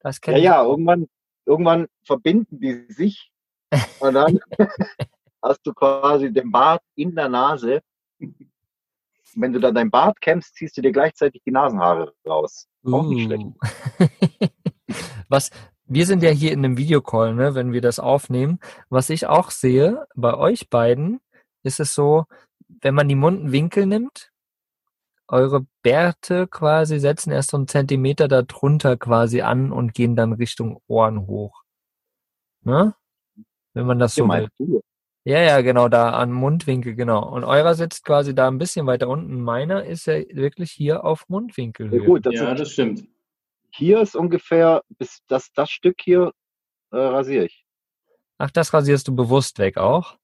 [0.00, 0.44] Das Ja, kenne ich.
[0.44, 1.08] ja, irgendwann,
[1.46, 3.30] irgendwann verbinden die sich
[4.00, 4.38] und dann
[5.42, 7.82] hast du quasi den Bart in der Nase.
[9.34, 12.68] Wenn du dann dein Bart kämmst, ziehst du dir gleichzeitig die Nasenhaare raus.
[12.84, 13.44] Auch nicht schlecht.
[13.44, 14.46] Uh.
[15.28, 15.50] Was,
[15.84, 18.60] wir sind ja hier in einem Videocall, ne, wenn wir das aufnehmen.
[18.88, 21.20] Was ich auch sehe, bei euch beiden
[21.62, 22.24] ist es so,
[22.80, 24.32] wenn man die Mundwinkel nimmt,
[25.28, 30.80] eure Bärte quasi setzen erst so einen Zentimeter darunter quasi an und gehen dann Richtung
[30.86, 31.62] Ohren hoch.
[32.62, 32.94] Ne?
[33.74, 34.48] Wenn man das so will.
[35.24, 37.28] Ja, ja, genau, da am Mundwinkel, genau.
[37.28, 39.40] Und eurer sitzt quasi da ein bisschen weiter unten.
[39.40, 41.92] Meiner ist ja wirklich hier auf Mundwinkel.
[41.92, 43.08] Ja, gut, das ja, ist, das stimmt.
[43.70, 46.32] hier ist ungefähr, bis das, das Stück hier
[46.92, 47.66] äh, rasiere ich.
[48.38, 50.16] Ach, das rasierst du bewusst weg auch?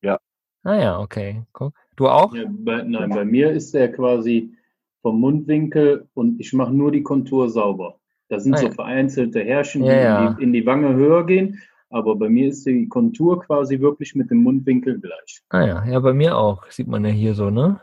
[0.00, 0.18] Ja.
[0.62, 1.44] Ah ja, okay.
[1.52, 1.74] Guck.
[1.98, 2.32] Du auch?
[2.32, 4.54] Ja, bei, nein, bei mir ist der quasi
[5.02, 7.98] vom Mundwinkel und ich mache nur die Kontur sauber.
[8.28, 10.28] Da sind Ah, so vereinzelte Härchen, die Ja.
[10.28, 14.14] In, die in die Wange höher gehen, aber bei mir ist die Kontur quasi wirklich
[14.14, 15.40] mit dem Mundwinkel gleich.
[15.48, 16.70] Ah ja, ja, bei mir auch.
[16.70, 17.80] Sieht man ja hier so, ne?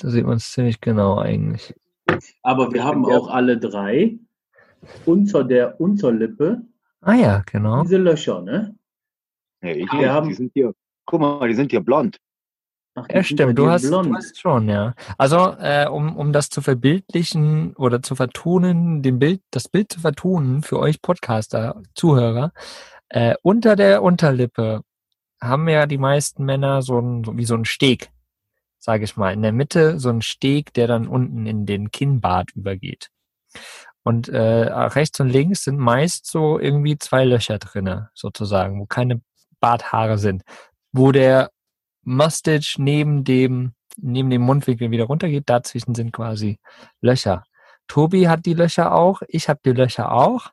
[0.00, 1.74] Da sieht man es ziemlich genau eigentlich.
[2.42, 4.16] Aber wir haben auch alle drei
[5.04, 6.62] unter der Unterlippe
[7.02, 7.82] Ah ja, genau.
[7.82, 8.74] diese Löcher, ne?
[9.62, 10.08] Ja, ich Wir nicht.
[10.08, 10.72] haben- die sind hier,
[11.04, 12.16] guck mal, die sind hier blond.
[13.08, 13.58] Ja, stimmt.
[13.58, 14.94] Du hast, du hast schon, ja.
[15.16, 20.00] Also, äh, um, um das zu verbildlichen oder zu vertonen, den Bild, das Bild zu
[20.00, 22.52] vertonen für euch Podcaster, Zuhörer,
[23.08, 24.82] äh, unter der Unterlippe
[25.40, 28.10] haben ja die meisten Männer so ein, so wie so ein Steg,
[28.78, 29.32] sage ich mal.
[29.32, 33.10] In der Mitte so ein Steg, der dann unten in den Kinnbart übergeht.
[34.02, 39.20] Und äh, rechts und links sind meist so irgendwie zwei Löcher drinne, sozusagen, wo keine
[39.60, 40.42] Barthaare sind.
[40.92, 41.50] Wo der
[42.08, 46.58] Mustache neben dem, neben dem Mundwinkel wieder runtergeht, dazwischen sind quasi
[47.02, 47.44] Löcher.
[47.86, 50.50] Tobi hat die Löcher auch, ich habe die Löcher auch,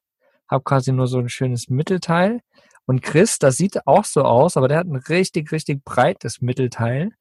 [0.50, 2.42] habe quasi nur so ein schönes Mittelteil.
[2.86, 7.12] Und Chris, das sieht auch so aus, aber der hat ein richtig, richtig breites Mittelteil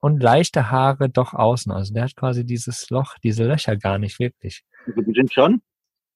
[0.00, 1.72] und leichte Haare doch außen.
[1.72, 4.62] Also der hat quasi dieses Loch, diese Löcher gar nicht wirklich.
[4.86, 5.62] Also die sind schon.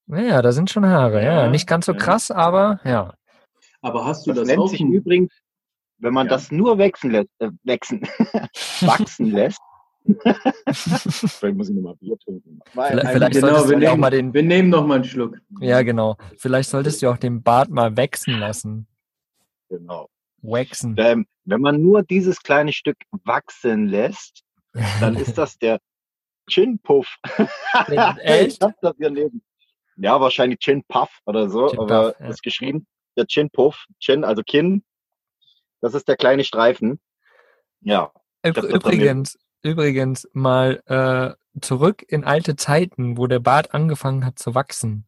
[0.06, 1.44] Naja, da sind schon Haare, ja.
[1.44, 1.98] Ja, Nicht ganz so ja.
[1.98, 3.14] krass, aber ja.
[3.80, 4.68] Aber hast du Das, das, nennt auch?
[4.68, 5.32] sich übrigens,
[5.98, 6.32] wenn man Ja.
[6.32, 8.00] das nur wachsen lässt, äh, wachsen,
[8.80, 9.61] wachsen lässt.
[10.72, 12.61] Vielleicht muss ich nochmal Bier trinken.
[12.74, 14.87] Weil Vielleicht- vielleicht genau, solltest wir du ja auch nehmen, mal den- wir nehmen noch
[14.87, 15.37] mal einen Schluck.
[15.61, 16.16] Ja, genau.
[16.37, 18.87] Vielleicht solltest du auch den Bart mal wachsen lassen.
[19.68, 20.08] Genau.
[20.40, 20.94] Waxen.
[20.98, 24.42] Ähm, wenn man nur dieses kleine Stück wachsen lässt,
[25.00, 25.78] dann ist das der
[26.48, 27.06] Chin-Puff.
[28.22, 28.52] Echt?
[28.56, 29.42] Ich hab das hier neben.
[29.96, 32.14] Ja, wahrscheinlich Chin-Puff oder so, Chin-Puff, aber ja.
[32.20, 32.87] das ist geschrieben.
[33.16, 34.84] Der Chin-Puff, Chin, also Kinn,
[35.80, 37.00] das ist der kleine Streifen.
[37.80, 38.12] Ja,
[38.42, 45.06] Übrigens, übrigens mal äh, zurück in alte Zeiten, wo der Bart angefangen hat zu wachsen.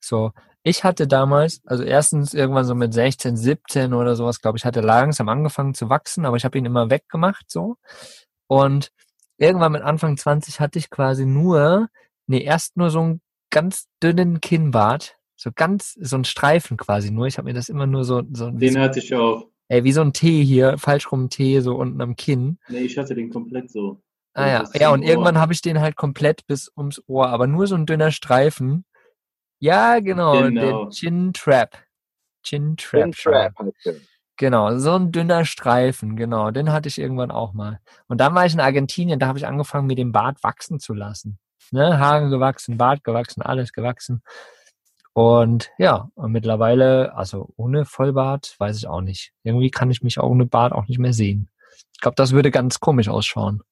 [0.00, 4.64] So, ich hatte damals, also erstens irgendwann so mit 16, 17 oder sowas, glaube ich,
[4.64, 7.76] hatte langsam angefangen zu wachsen, aber ich habe ihn immer weggemacht so.
[8.46, 8.90] Und
[9.38, 11.88] irgendwann mit Anfang 20 hatte ich quasi nur,
[12.26, 17.26] nee, erst nur so einen ganz dünnen Kinnbart, so ganz, so ein Streifen quasi nur.
[17.26, 19.48] Ich habe mir das immer nur so, so Den so, hatte ich auch.
[19.68, 22.58] Ey, wie so ein T hier, falsch rum T, so unten am Kinn.
[22.68, 24.00] Nee, ich hatte den komplett so.
[24.34, 25.08] Ah ja, ja, und Ohr.
[25.08, 28.84] irgendwann habe ich den halt komplett bis ums Ohr, aber nur so ein dünner Streifen.
[29.60, 30.84] Ja, genau, Genau.
[30.84, 31.78] der Chin Trap.
[32.42, 33.14] Chin Trap.
[33.14, 33.54] Chin Trap.
[34.36, 37.78] Genau, so ein dünner Streifen, genau, den hatte ich irgendwann auch mal.
[38.08, 40.92] Und dann war ich in Argentinien, da habe ich angefangen, mir den Bart wachsen zu
[40.92, 41.38] lassen.
[41.70, 44.22] Ne, Haare gewachsen, Bart gewachsen, alles gewachsen.
[45.14, 49.32] Und ja, und mittlerweile, also ohne Vollbart, weiß ich auch nicht.
[49.44, 51.48] Irgendwie kann ich mich auch ohne Bart auch nicht mehr sehen.
[51.92, 53.62] Ich glaube, das würde ganz komisch ausschauen.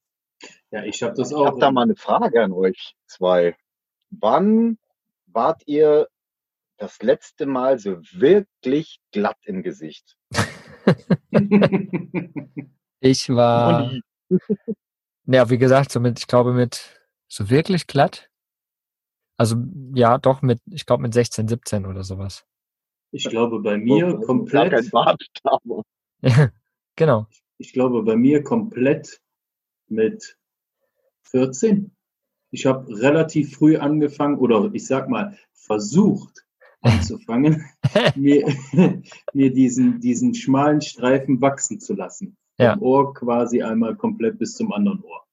[0.71, 1.47] Ja, ich habe das Ich auch.
[1.47, 3.57] habe da mal eine Frage an euch zwei.
[4.11, 4.79] Wann
[5.27, 6.09] wart ihr
[6.79, 10.17] das letzte Mal so wirklich glatt im Gesicht?
[13.05, 13.91] Ich war,
[15.27, 18.31] ja, wie gesagt, so mit, ich glaube, mit so wirklich glatt.
[19.37, 19.57] Also
[19.95, 22.45] ja, doch mit, ich glaube mit 16, 17 oder sowas.
[23.11, 24.91] ich glaube, bei mir kein komplett,
[26.97, 27.27] genau.
[27.59, 29.21] ich glaube, bei mir komplett
[29.89, 30.37] mit
[31.25, 31.95] 14.
[32.51, 36.47] Ich habe relativ früh angefangen oder ich sag mal versucht
[36.83, 37.65] anzufangen,
[38.17, 38.47] mir,
[39.33, 42.37] mir diesen, diesen schmalen Streifen wachsen zu lassen.
[42.59, 42.75] Ja.
[42.75, 45.25] Vom Ohr quasi einmal komplett bis zum anderen Ohr.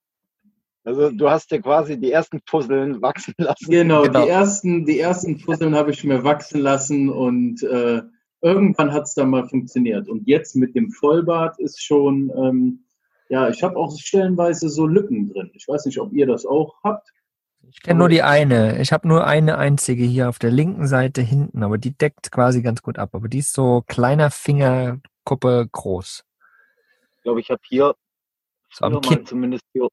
[0.83, 3.69] Also du hast dir quasi die ersten Puzzeln wachsen lassen.
[3.69, 4.23] Genau, Genau.
[4.23, 8.01] Die, ersten, die ersten Fusseln habe ich mir wachsen lassen und äh,
[8.41, 10.07] irgendwann hat es dann mal funktioniert.
[10.07, 12.85] Und jetzt mit dem Vollbart ist schon, ähm,
[13.29, 15.51] ja, ich habe auch stellenweise so Lücken drin.
[15.53, 17.09] Ich weiß nicht, ob ihr das auch habt.
[17.71, 18.81] Ich kenne nur die eine.
[18.81, 22.63] Ich habe nur eine einzige hier auf der linken Seite hinten, aber die deckt quasi
[22.63, 23.09] ganz gut ab.
[23.13, 26.23] Aber die ist so kleiner Fingerkuppe groß.
[27.17, 27.93] Ich glaube, ich habe hier
[28.71, 29.19] So am Kinn.
[29.19, 29.87] mal zumindest hier,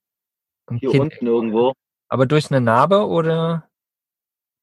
[0.75, 1.03] hier Kinn.
[1.03, 1.73] unten irgendwo.
[2.09, 3.69] Aber durch eine Narbe oder?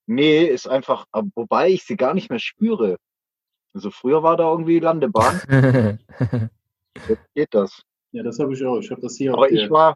[0.05, 2.97] Nee, ist einfach, aber wobei ich sie gar nicht mehr spüre.
[3.73, 5.41] Also früher war da irgendwie Landebahn,
[7.07, 7.81] jetzt geht das.
[8.11, 8.77] Ja, das habe ich auch.
[8.79, 9.95] Ich habe das hier Aber auf ich der, war,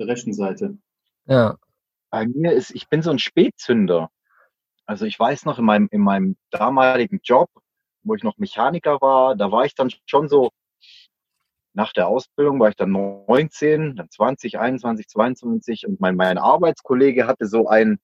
[0.00, 0.76] der rechten Seite.
[1.26, 1.56] ja.
[2.10, 4.10] bei mir ist, ich bin so ein Spätzünder.
[4.86, 7.48] Also ich weiß noch in meinem, in meinem damaligen Job,
[8.02, 10.50] wo ich noch Mechaniker war, da war ich dann schon so,
[11.74, 17.26] nach der Ausbildung war ich dann 19, dann 20, 21, 22 und mein, mein Arbeitskollege
[17.26, 17.98] hatte so ein,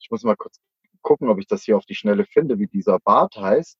[0.00, 0.58] ich muss mal kurz
[1.02, 3.76] gucken, ob ich das hier auf die Schnelle finde, wie dieser Bart heißt.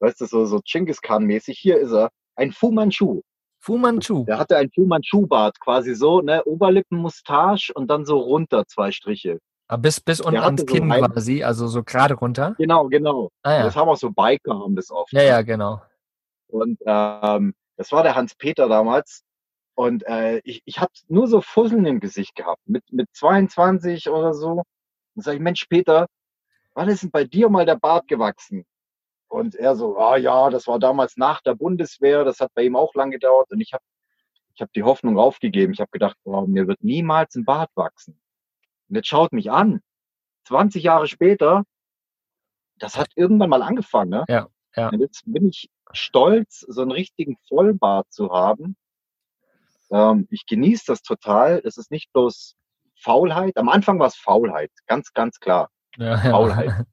[0.00, 1.58] Weißt du, so, so Genghis Khan-mäßig.
[1.58, 2.10] Hier ist er.
[2.36, 3.22] Ein Fu Manchu.
[3.58, 4.24] Fu Manchu.
[4.24, 9.38] Der hatte ein Fu Manchu-Bart, quasi so, ne, Oberlippenmustache und dann so runter zwei Striche.
[9.68, 12.54] Ah, bis, bis unten ans so Kinn ein- quasi, also so gerade runter.
[12.58, 13.30] Genau, genau.
[13.42, 13.62] Ah ja.
[13.64, 15.12] Das haben auch so Biker, haben das oft.
[15.12, 15.82] Ja, ja, genau.
[16.48, 19.24] Und ähm, das war der Hans-Peter damals.
[19.74, 24.34] Und äh, ich, ich habe nur so Fusseln im Gesicht gehabt, mit, mit 22 oder
[24.34, 24.64] so.
[25.14, 26.06] Und sag ich, Mensch, Peter,
[26.74, 28.66] wann ist denn bei dir mal der Bart gewachsen?
[29.28, 32.76] Und er so, ah ja, das war damals nach der Bundeswehr, das hat bei ihm
[32.76, 33.50] auch lang gedauert.
[33.50, 33.84] Und ich habe
[34.52, 35.72] ich hab die Hoffnung aufgegeben.
[35.72, 38.20] Ich habe gedacht, oh, mir wird niemals ein Bart wachsen.
[38.90, 39.80] Und jetzt schaut mich an.
[40.44, 41.64] 20 Jahre später,
[42.76, 44.10] das hat irgendwann mal angefangen.
[44.10, 44.24] Ne?
[44.28, 44.88] Ja, ja.
[44.88, 48.76] Und jetzt bin ich stolz, so einen richtigen Vollbart zu haben.
[49.90, 51.60] Ähm, ich genieße das total.
[51.64, 52.56] Es ist nicht bloß
[52.96, 53.56] Faulheit.
[53.56, 55.70] Am Anfang war es Faulheit, ganz, ganz klar.
[55.96, 56.86] Ja, Faulheit.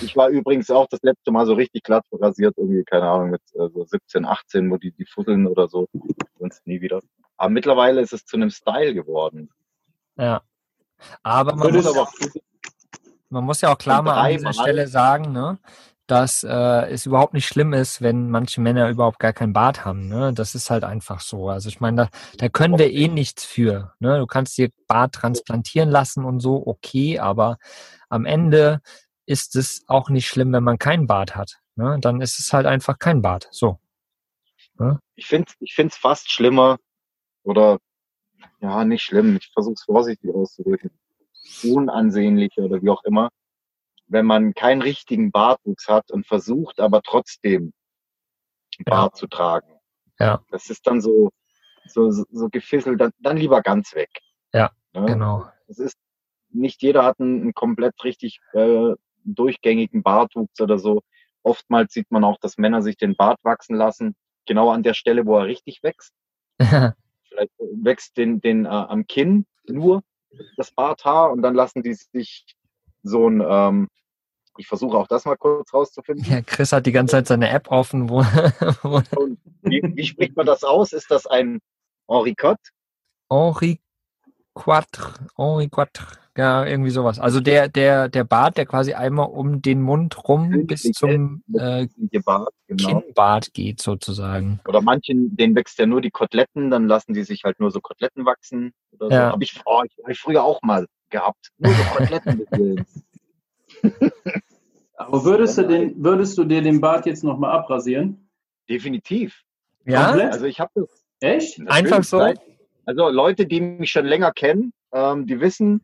[0.00, 3.42] Ich war übrigens auch das letzte Mal so richtig glatt rasiert, irgendwie, keine Ahnung, mit
[3.52, 5.88] äh, so 17, 18, wo die, die Fusseln oder so,
[6.38, 7.00] sonst nie wieder.
[7.36, 9.50] Aber mittlerweile ist es zu einem Style geworden.
[10.16, 10.42] ja.
[11.22, 12.08] Aber man muss, aber
[13.28, 15.58] man muss ja auch klar mal an dieser Stelle sagen, ne,
[16.06, 20.08] dass äh, es überhaupt nicht schlimm ist, wenn manche Männer überhaupt gar keinen Bart haben.
[20.08, 20.32] Ne?
[20.34, 21.48] Das ist halt einfach so.
[21.48, 23.94] Also ich meine, da, da können wir eh nichts für.
[24.00, 24.18] Ne?
[24.18, 27.58] Du kannst dir Bart transplantieren lassen und so, okay, aber
[28.08, 28.80] am Ende
[29.26, 31.58] ist es auch nicht schlimm, wenn man keinen Bart hat.
[31.76, 31.98] Ne?
[32.00, 33.48] Dann ist es halt einfach kein Bart.
[33.50, 33.78] So.
[35.14, 36.78] ich finde es ich find's fast schlimmer
[37.44, 37.78] oder
[38.60, 40.90] ja, nicht schlimm, ich versuche es vorsichtig auszudrücken,
[41.62, 43.30] unansehnlicher oder wie auch immer,
[44.06, 47.72] wenn man keinen richtigen Bartwuchs hat und versucht aber trotzdem
[48.78, 48.90] einen Ja.
[48.90, 49.68] Bart zu tragen.
[50.18, 50.42] Ja.
[50.50, 51.30] Das ist dann so,
[51.86, 54.10] so, so gefisselt, dann, dann lieber ganz weg.
[54.52, 55.06] Ja, Ne?
[55.06, 55.46] Genau.
[55.66, 55.98] Es ist,
[56.50, 61.02] nicht jeder hat einen, einen komplett richtig äh, durchgängigen Bartwuchs oder so.
[61.42, 64.14] Oftmals sieht man auch, dass Männer sich den Bart wachsen lassen,
[64.46, 66.14] genau an der Stelle, wo er richtig wächst.
[67.28, 70.02] Vielleicht wächst den, den äh, am Kinn nur
[70.56, 72.44] das Barthaar und dann lassen die sich
[73.04, 73.88] so ein, ähm,
[74.56, 76.24] Ich versuche auch das mal kurz rauszufinden.
[76.28, 78.08] Ja, Chris hat die ganze Zeit seine App offen.
[78.08, 78.20] Wo,
[78.82, 79.02] wo
[79.62, 80.92] wie, wie spricht man das aus?
[80.92, 81.60] Ist das ein
[82.08, 82.58] Henri Cott?
[83.30, 83.80] Henri
[84.54, 87.18] Quatre, Henri Quatre, ja, irgendwie sowas.
[87.18, 91.88] Also der, der, der Bart, der quasi einmal um den Mund rum bis zum äh,
[92.24, 93.00] Bart, genau.
[93.00, 94.60] Kinnbart geht sozusagen.
[94.68, 97.80] Oder manchen, denen wächst ja nur die Koteletten, dann lassen die sich halt nur so
[97.80, 98.72] Koteletten wachsen.
[98.92, 99.14] Oder so.
[99.14, 99.32] Ja.
[99.32, 101.50] Habe ich, oh, ich, hab ich früher auch mal gehabt.
[101.58, 102.86] Nur so Koteletten.
[104.96, 108.28] Aber würdest du, den, würdest du dir den Bart jetzt nochmal abrasieren?
[108.68, 109.42] Definitiv.
[109.84, 110.32] Ja, Komplett?
[110.32, 111.60] Also ich habe das Echt?
[111.68, 112.18] Einfach so?
[112.18, 112.40] Seit-
[112.86, 115.82] Also Leute, die mich schon länger kennen, ähm, die wissen,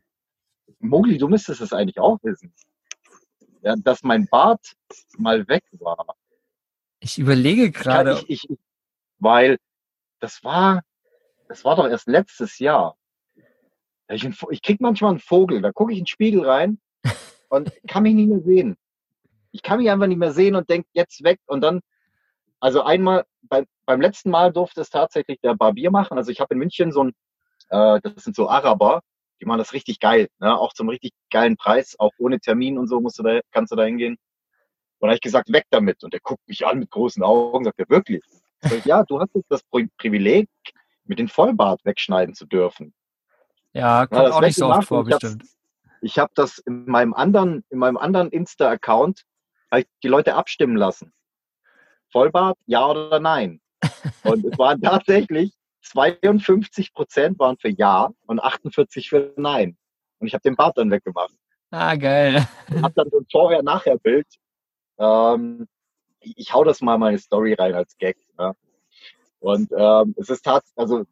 [0.79, 2.53] Mogli, du müsstest es eigentlich auch wissen,
[3.61, 4.73] ja, dass mein Bart
[5.17, 6.15] mal weg war.
[6.99, 8.23] ich überlege Ich, gerade.
[8.27, 8.57] ich, ich,
[9.19, 9.57] weil
[10.19, 10.81] das war,
[11.47, 12.95] das war doch erst letztes Jahr.
[14.11, 16.79] Ich, ich krieg manchmal einen Vogel, da gucke ich in den Spiegel rein
[17.49, 18.77] und kann mich nicht mehr sehen.
[19.51, 21.81] Ich kann mich einfach nicht mehr sehen und denk jetzt weg und dann,
[22.59, 26.17] also einmal, beim, beim letzten Mal durfte es tatsächlich der Barbier machen.
[26.17, 27.09] Also ich habe in München so ein,
[27.69, 29.01] äh, das sind so Araber,
[29.41, 30.57] die machen das richtig geil, ne?
[30.57, 33.75] auch zum richtig geilen Preis, auch ohne Termin und so musst du da, kannst du
[33.75, 34.17] da hingehen.
[34.99, 36.03] Und da habe ich gesagt, weg damit.
[36.03, 38.21] Und der guckt mich an mit großen Augen, sagt er, wirklich?
[38.63, 40.47] Ich, ja, du hast jetzt das Pri- Privileg,
[41.05, 42.93] mit den Vollbart wegschneiden zu dürfen.
[43.73, 45.43] Ja, kommt das auch nicht so oft vor, ich bestimmt.
[46.01, 49.23] Ich habe das in meinem anderen, in meinem anderen Insta-Account
[49.71, 51.13] ich die Leute abstimmen lassen.
[52.11, 53.61] Vollbart, ja oder nein?
[54.23, 55.53] Und es waren tatsächlich
[55.83, 59.77] 52 Prozent waren für ja und 48 für nein.
[60.19, 61.33] Und ich habe den Bart dann weggemacht.
[61.71, 62.47] Ah, geil.
[62.81, 64.27] Hab dann so ein Vorher-Nachher-Bild.
[64.99, 65.67] Ähm,
[66.19, 68.17] ich, ich hau das mal in meine Story rein als Gag.
[68.37, 68.53] Ja.
[69.39, 71.05] Und ähm, es ist tatsächlich, also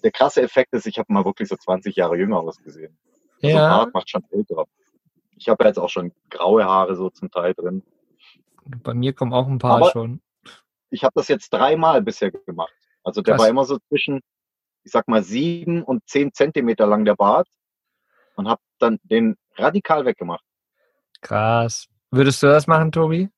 [0.00, 2.96] der krasse Effekt ist, ich habe mal wirklich so 20 Jahre jünger ausgesehen.
[3.42, 4.64] Also Ja, Bart macht schon älter.
[5.36, 7.82] Ich habe jetzt auch schon graue Haare so zum Teil drin.
[8.82, 10.20] bei mir kommen auch ein paar Aber- schon.
[10.90, 12.72] Ich habe das jetzt dreimal bisher gemacht.
[13.04, 13.42] Also der Krass.
[13.42, 14.20] war immer so zwischen,
[14.84, 17.48] ich sag mal, sieben und zehn Zentimeter lang der Bart
[18.36, 20.44] und habe dann den radikal weggemacht.
[21.20, 21.86] Krass.
[22.10, 23.28] Würdest du das machen, Tobi?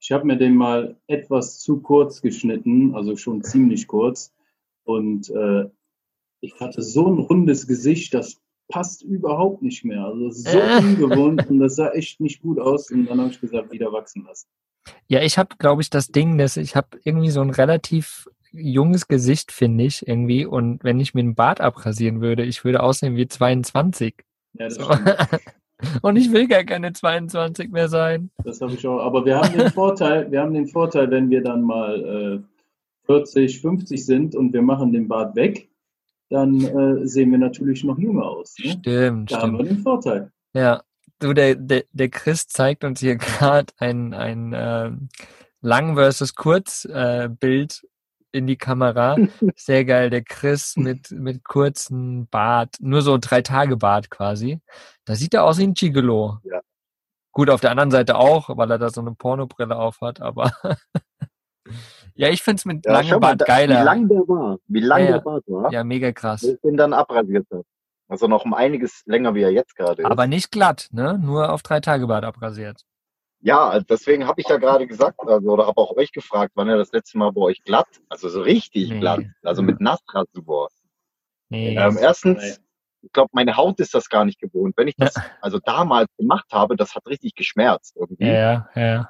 [0.00, 4.32] Ich habe mir den mal etwas zu kurz geschnitten, also schon ziemlich kurz.
[4.84, 5.68] Und äh,
[6.40, 10.04] ich hatte so ein rundes Gesicht, das passt überhaupt nicht mehr.
[10.04, 10.78] Also das ist so Äh.
[10.78, 12.90] ungewohnt und das sah echt nicht gut aus.
[12.90, 14.46] Und dann habe ich gesagt, wieder wachsen lassen.
[15.06, 19.08] Ja, ich habe, glaube ich, das Ding, dass ich habe irgendwie so ein relativ junges
[19.08, 20.46] Gesicht, finde ich, irgendwie.
[20.46, 24.14] Und wenn ich mir den Bart abrasieren würde, ich würde aussehen wie 22.
[24.54, 24.88] Ja, das, So.
[26.02, 28.30] Und ich will gar keine 22 mehr sein.
[28.42, 28.98] das habe ich auch.
[28.98, 33.60] Aber wir haben den Vorteil, wir haben den Vorteil, wenn wir dann mal äh, 40,
[33.60, 35.68] 50 sind und wir machen den Bart weg,
[36.30, 38.54] dann äh, sehen wir natürlich noch jünger aus.
[38.58, 38.70] Ne?
[38.70, 39.78] Stimmt, Da haben wir stimmt.
[39.78, 40.32] den Vorteil.
[40.52, 40.82] Ja,
[41.18, 45.08] du, der, der, der Chris zeigt uns hier gerade ein, ein ähm,
[45.60, 47.82] Lang versus Kurz äh, Bild
[48.32, 49.16] in die Kamera.
[49.56, 54.60] Sehr geil, der Chris mit, mit kurzen Bart, nur so drei Tage Bart quasi.
[55.04, 56.38] Da sieht er aus wie ein Gigolo.
[56.44, 56.60] Ja.
[57.32, 60.52] Gut, auf der anderen Seite auch, weil er da so eine Pornobrille auf hat, aber
[62.18, 63.80] ja, ich find's mit Ja, langem Bart geiler.
[63.80, 64.58] Wie lang der war.
[64.66, 65.12] Wie lang Ja, ja.
[65.12, 65.72] der Bart war.
[65.72, 66.40] ja, mega krass.
[66.42, 67.64] Bis ich den dann abrasiert habe.
[68.08, 70.10] Also noch um einiges länger, wie er jetzt gerade ist.
[70.10, 71.18] Aber nicht glatt, ne?
[71.18, 72.82] Nur auf drei Tage Bart abrasiert.
[73.40, 76.76] Ja, deswegen habe ich ja gerade gesagt, also, oder habe auch euch gefragt, wann er
[76.76, 78.98] das letzte Mal bei euch glatt, also so richtig Nee.
[78.98, 80.68] glatt, also mit Nassrasur.
[81.50, 81.76] Nee.
[81.76, 82.00] Ähm, Nee.
[82.00, 82.60] erstens,
[83.02, 84.74] ich glaube, meine Haut ist das gar nicht gewohnt.
[84.76, 88.26] Wenn ich das also damals gemacht habe, das hat richtig geschmerzt irgendwie.
[88.26, 89.08] Ja, ja, ja.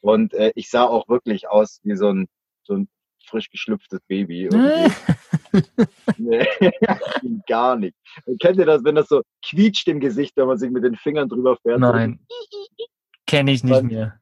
[0.00, 2.28] Und äh, ich sah auch wirklich aus wie so ein,
[2.64, 2.88] so ein
[3.26, 4.48] frisch geschlüpftes Baby.
[6.16, 6.46] Nee,
[7.48, 7.96] gar nicht.
[8.40, 11.28] Kennt ihr das, wenn das so quietscht im Gesicht, wenn man sich mit den Fingern
[11.28, 11.80] drüber fährt?
[11.80, 12.20] Nein.
[13.26, 14.20] Kenne ich nicht mehr.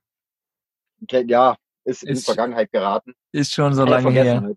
[1.11, 3.15] Ja, ist in die Ist- Vergangenheit geraten.
[3.33, 4.55] Ist schon so lange her.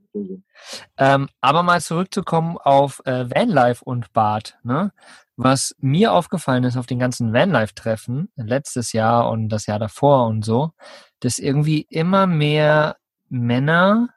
[0.98, 4.58] Ähm, aber mal zurückzukommen auf äh, Vanlife und Bart.
[4.64, 4.94] Ne?
[5.44, 10.46] Was mir aufgefallen ist auf den ganzen Vanlife-Treffen letztes Jahr und das Jahr davor und
[10.46, 10.72] so,
[11.20, 14.10] dass irgendwie immer mehr Männer,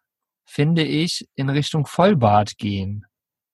[0.45, 3.07] finde ich, in Richtung Vollbart gehen.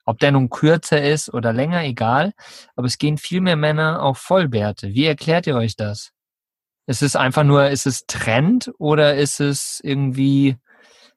[0.04, 2.32] Ob der nun kürzer ist oder länger, egal.
[2.74, 4.88] Aber es gehen viel mehr Männer auf Vollbärte.
[4.88, 6.10] Wie erklärt ihr euch das?
[6.86, 10.56] Ist es einfach nur, ist es Trend oder ist es irgendwie,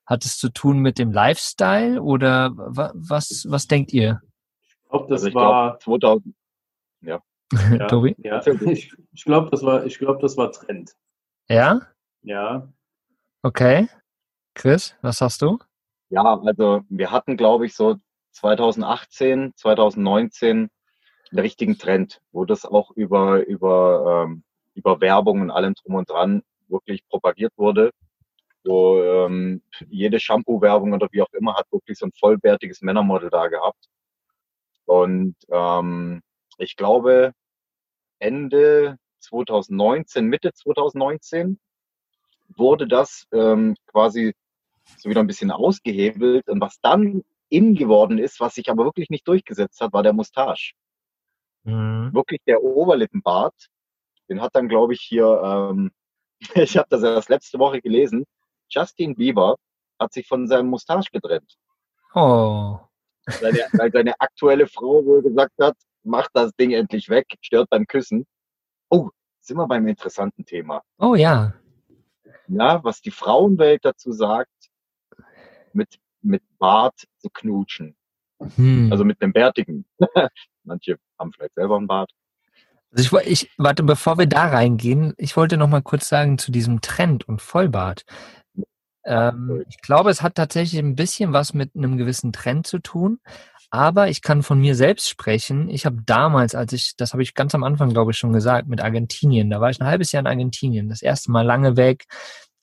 [0.06, 4.22] hat es zu tun mit dem Lifestyle oder wa- was, was denkt ihr,
[4.68, 5.80] Ich glaube, das Also ich war.
[5.80, 6.36] glaube, 2000,
[7.80, 8.16] ja, Tobi?
[8.20, 10.94] Ja, ich, ich glaube, das war, ich glaube, das war Trend.
[11.50, 11.82] Ja?
[12.22, 12.68] Ja,
[13.46, 13.90] Okay.
[14.56, 15.60] Chris, was sagst du?
[16.10, 17.96] ja, also wir hatten, glaube ich, so
[18.32, 20.70] 2018, 2019
[21.32, 24.44] einen richtigen Trend, wo das auch über, über ähm,
[24.76, 27.92] über Werbung und allem drum und dran wirklich propagiert wurde.
[28.64, 33.48] Wo ähm, jede Shampoo-Werbung oder wie auch immer hat wirklich so ein vollbärtiges Männermodel da
[33.48, 33.90] gehabt.
[34.86, 36.22] Und ähm,
[36.60, 37.34] ich glaube,
[38.24, 41.60] Ende 2019, Mitte 2019
[42.56, 44.34] wurde das ähm, quasi
[44.98, 46.48] so wieder ein bisschen ausgehebelt.
[46.50, 50.14] Und was dann in geworden ist, was sich aber wirklich nicht durchgesetzt hat, war der
[50.14, 50.74] Mustache.
[51.64, 52.14] Mhm.
[52.14, 53.68] Wirklich der Oberlippenbart.
[54.30, 55.92] Den hat dann, glaube ich, hier, ähm,
[56.56, 58.26] ich habe das erst letzte Woche gelesen,
[58.70, 59.56] Justin Bieber
[60.00, 61.56] hat sich von seinem Mustache getrennt.
[62.16, 62.80] Oh.
[63.26, 67.86] Seine, weil seine aktuelle Frau wohl gesagt hat, mach das Ding endlich weg, stört beim
[67.88, 68.26] Küssen.
[68.90, 70.82] Oh, sind wir beim interessanten Thema.
[71.00, 71.54] Oh ja.
[72.48, 74.52] Ja, was die Frauenwelt dazu sagt,
[75.74, 77.96] mit, mit Bart zu knutschen.
[78.56, 78.90] Hm.
[78.92, 79.86] Also mit einem bärtigen.
[80.64, 82.12] Manche haben vielleicht selber einen Bart.
[82.92, 86.52] Also ich, ich, warte, bevor wir da reingehen, ich wollte noch mal kurz sagen zu
[86.52, 88.06] diesem Trend und Vollbart.
[89.06, 93.20] Ähm, ich glaube, es hat tatsächlich ein bisschen was mit einem gewissen Trend zu tun.
[93.74, 95.68] Aber ich kann von mir selbst sprechen.
[95.68, 98.68] Ich habe damals, als ich, das habe ich ganz am Anfang, glaube ich, schon gesagt,
[98.68, 102.06] mit Argentinien, da war ich ein halbes Jahr in Argentinien, das erste Mal lange weg,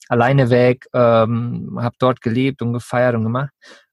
[0.08, 3.50] alleine weg, ähm, habe dort gelebt und gefeiert und gemacht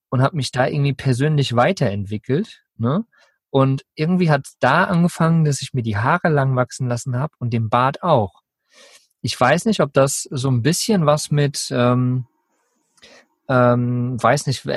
[0.09, 2.61] und habe mich da irgendwie persönlich weiterentwickelt.
[2.77, 3.03] Ne?
[3.49, 7.33] Und irgendwie hat es da angefangen, dass ich mir die Haare lang wachsen lassen habe
[7.39, 8.43] und den Bart auch.
[9.23, 12.27] Ich weiß nicht, ob das so ein bisschen was mit, ähm,
[13.49, 14.67] ähm, weiß nicht,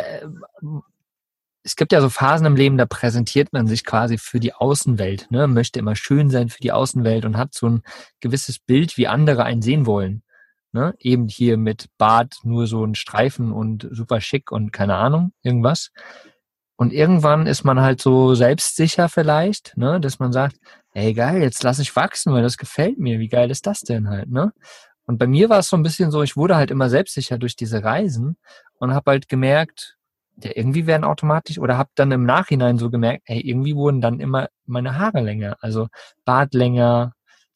[1.62, 5.30] es gibt ja so Phasen im Leben, da präsentiert man sich quasi für die Außenwelt,
[5.30, 5.46] ne?
[5.46, 7.82] möchte immer schön sein für die Außenwelt und hat so ein
[8.20, 10.22] gewisses Bild, wie andere einen sehen wollen.
[10.72, 10.94] Ne?
[10.98, 15.90] Eben hier mit Bart nur so ein Streifen und super schick und keine Ahnung, irgendwas.
[16.76, 20.56] Und irgendwann ist man halt so selbstsicher vielleicht, ne, dass man sagt,
[20.94, 23.18] ey geil, jetzt lass ich wachsen, weil das gefällt mir.
[23.18, 24.54] Wie geil ist das denn halt, ne?
[25.04, 27.54] Und bei mir war es so ein bisschen so, ich wurde halt immer selbstsicher durch
[27.54, 28.38] diese Reisen
[28.78, 29.98] und habe halt gemerkt,
[30.44, 34.20] ja, irgendwie werden automatisch oder habe dann im Nachhinein so gemerkt, ey, irgendwie wurden dann
[34.20, 35.88] immer meine Haare länger, also
[36.24, 37.12] Bart länger,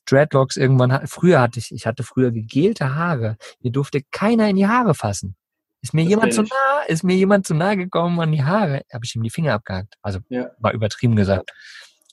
[0.06, 1.06] Dreadlocks irgendwann.
[1.06, 3.36] Früher hatte ich, ich hatte früher gegelte Haare.
[3.60, 5.36] Mir durfte keiner in die Haare fassen.
[5.80, 8.82] Ist mir das jemand zu nah, ist mir jemand zu nah gekommen an die Haare,
[8.92, 9.96] habe ich ihm die Finger abgehakt.
[10.02, 10.50] Also ja.
[10.58, 11.50] mal übertrieben gesagt.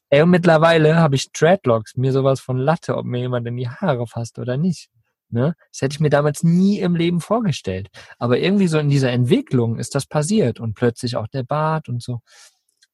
[0.10, 3.70] Ey, und mittlerweile habe ich Dreadlocks, mir sowas von Latte, ob mir jemand in die
[3.70, 4.90] Haare fasst oder nicht.
[5.32, 5.56] Ne?
[5.72, 7.90] Das hätte ich mir damals nie im Leben vorgestellt.
[8.20, 12.04] Aber irgendwie so in dieser Entwicklung ist das passiert und plötzlich auch der Bart und
[12.04, 12.20] so.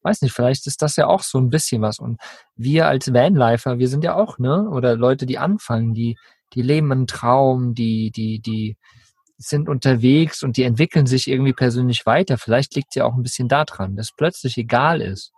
[0.03, 1.97] Weiß nicht, vielleicht ist das ja auch so ein bisschen was.
[1.99, 2.21] Und
[2.55, 4.69] wir als Vanlifer, wir sind ja auch, ne?
[4.69, 6.17] Oder Leute, die anfangen, die,
[6.53, 8.77] die leben einen Traum, die, die, die
[9.37, 12.37] sind unterwegs und die entwickeln sich irgendwie persönlich weiter.
[12.37, 15.31] Vielleicht liegt ja auch ein bisschen daran, dass plötzlich egal ist.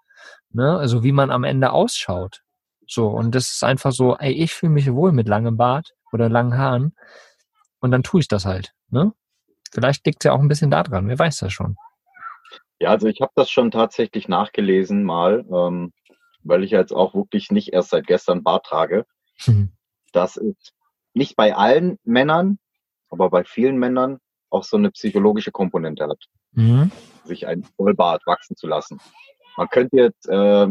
[0.51, 0.77] Ne?
[0.77, 2.41] Also wie man am Ende ausschaut.
[2.87, 6.29] So, und das ist einfach so, ey, ich fühle mich wohl mit langem Bart oder
[6.29, 6.95] langen Haaren.
[7.79, 8.73] Und dann tue ich das halt.
[8.89, 9.13] Ne?
[9.71, 11.77] Vielleicht liegt es ja auch ein bisschen daran, wer weiß das schon.
[12.79, 15.93] Ja, also ich habe das schon tatsächlich nachgelesen mal, ähm,
[16.43, 19.05] weil ich jetzt auch wirklich nicht erst seit gestern Bart trage.
[19.45, 19.73] Mhm.
[20.13, 20.73] Das ist
[21.13, 22.57] nicht bei allen Männern,
[23.09, 26.91] aber bei vielen Männern auch so eine psychologische Komponente hat, mhm.
[27.25, 28.99] sich ein Vollbart wachsen zu lassen.
[29.57, 30.67] Man könnte jetzt äh,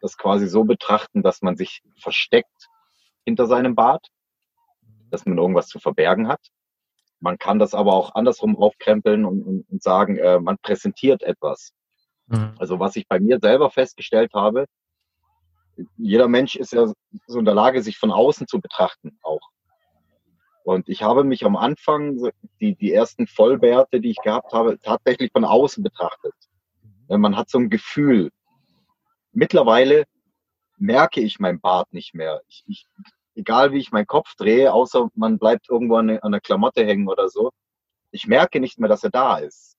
[0.00, 2.68] das quasi so betrachten, dass man sich versteckt
[3.24, 4.08] hinter seinem Bart
[5.10, 6.40] dass man irgendwas zu verbergen hat.
[7.20, 11.72] Man kann das aber auch andersrum aufkrempeln und, und, und sagen, äh, man präsentiert etwas.
[12.26, 12.54] Mhm.
[12.58, 14.66] Also was ich bei mir selber festgestellt habe,
[15.96, 16.92] jeder Mensch ist ja
[17.26, 19.40] so in der Lage, sich von außen zu betrachten auch.
[20.64, 22.30] Und ich habe mich am Anfang,
[22.60, 26.34] die, die ersten Vollbärte, die ich gehabt habe, tatsächlich von außen betrachtet.
[27.08, 27.20] Mhm.
[27.20, 28.30] Man hat so ein Gefühl.
[29.32, 30.04] Mittlerweile
[30.76, 32.42] merke ich mein Bart nicht mehr.
[32.48, 32.86] Ich, ich
[33.38, 37.08] egal wie ich meinen Kopf drehe, außer man bleibt irgendwo an, an einer Klamotte hängen
[37.08, 37.50] oder so,
[38.10, 39.76] ich merke nicht mehr, dass er da ist.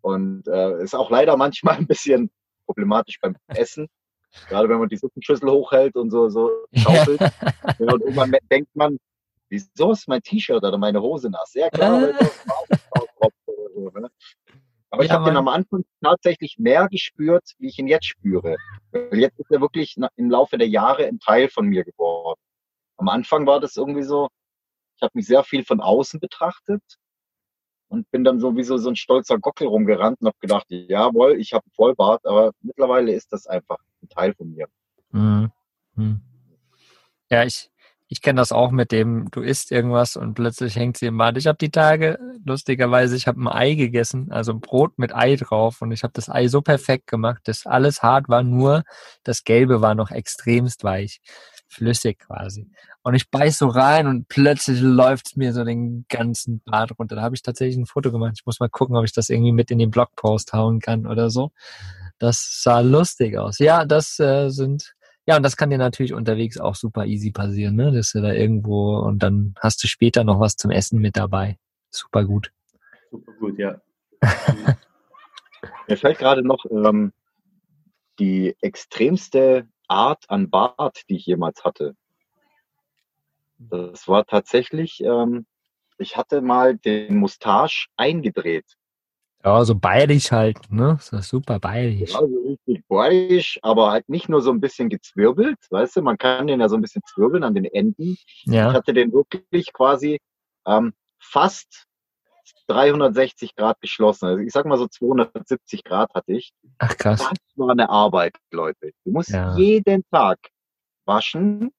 [0.00, 2.30] Und äh, ist auch leider manchmal ein bisschen
[2.66, 3.88] problematisch beim Essen.
[4.48, 7.20] Gerade wenn man die Suppenschüssel hochhält und so, so schaufelt.
[7.78, 8.98] und irgendwann denkt man,
[9.48, 11.54] wieso ist mein T-Shirt oder meine Hose nass?
[11.54, 12.14] Ja klar, weil
[13.74, 14.10] so, ne?
[14.90, 18.56] Aber ich ja, habe den am Anfang tatsächlich mehr gespürt, wie ich ihn jetzt spüre.
[18.90, 22.40] Weil jetzt ist er wirklich im Laufe der Jahre ein Teil von mir geworden.
[22.98, 24.28] Am Anfang war das irgendwie so,
[24.96, 26.82] ich habe mich sehr viel von außen betrachtet
[27.88, 31.64] und bin dann sowieso so ein stolzer Gockel rumgerannt und habe gedacht, jawohl, ich habe
[31.74, 34.66] Vollbart, aber mittlerweile ist das einfach ein Teil von mir.
[35.10, 35.50] Mhm.
[35.94, 36.20] Mhm.
[37.30, 37.70] Ja, ich,
[38.08, 41.36] ich kenne das auch mit dem, du isst irgendwas und plötzlich hängt sie im Bad.
[41.36, 45.36] Ich habe die Tage, lustigerweise, ich habe ein Ei gegessen, also ein Brot mit Ei
[45.36, 48.84] drauf und ich habe das Ei so perfekt gemacht, dass alles hart war, nur
[49.24, 51.20] das Gelbe war noch extremst weich.
[51.68, 52.70] Flüssig quasi.
[53.02, 57.16] Und ich beiß so rein und plötzlich läuft's mir so den ganzen Bart runter.
[57.16, 58.34] Da habe ich tatsächlich ein Foto gemacht.
[58.36, 61.30] Ich muss mal gucken, ob ich das irgendwie mit in den Blogpost hauen kann oder
[61.30, 61.52] so.
[62.18, 63.58] Das sah lustig aus.
[63.58, 64.94] Ja, das äh, sind
[65.28, 67.92] ja, und das kann dir natürlich unterwegs auch super easy passieren, ne?
[67.92, 71.58] Dass du da irgendwo und dann hast du später noch was zum Essen mit dabei.
[71.90, 72.50] Super gut.
[73.10, 73.78] Super gut, ja.
[75.86, 77.12] Mir fällt gerade noch ähm,
[78.18, 81.96] die extremste Art an Bart, die ich jemals hatte.
[83.58, 85.46] Das war tatsächlich, ähm,
[85.98, 88.76] ich hatte mal den Mustache eingedreht.
[89.44, 90.98] Ja, so bayerisch halt, ne?
[91.00, 92.12] So super bayerisch.
[92.12, 96.18] Ja, so richtig bayerisch, aber halt nicht nur so ein bisschen gezwirbelt, weißt du, man
[96.18, 98.16] kann den ja so ein bisschen zwirbeln an den Enden.
[98.44, 98.68] Ja.
[98.68, 100.20] Ich hatte den wirklich quasi
[100.66, 101.87] ähm, fast
[102.66, 104.26] 360 Grad geschlossen.
[104.26, 106.52] Also ich sag mal so 270 Grad hatte ich.
[106.78, 107.18] Ach krass.
[107.18, 108.92] Das war eine Arbeit, Leute.
[109.04, 109.56] Du musst Ja.
[109.56, 110.38] jeden Tag
[111.04, 111.72] waschen,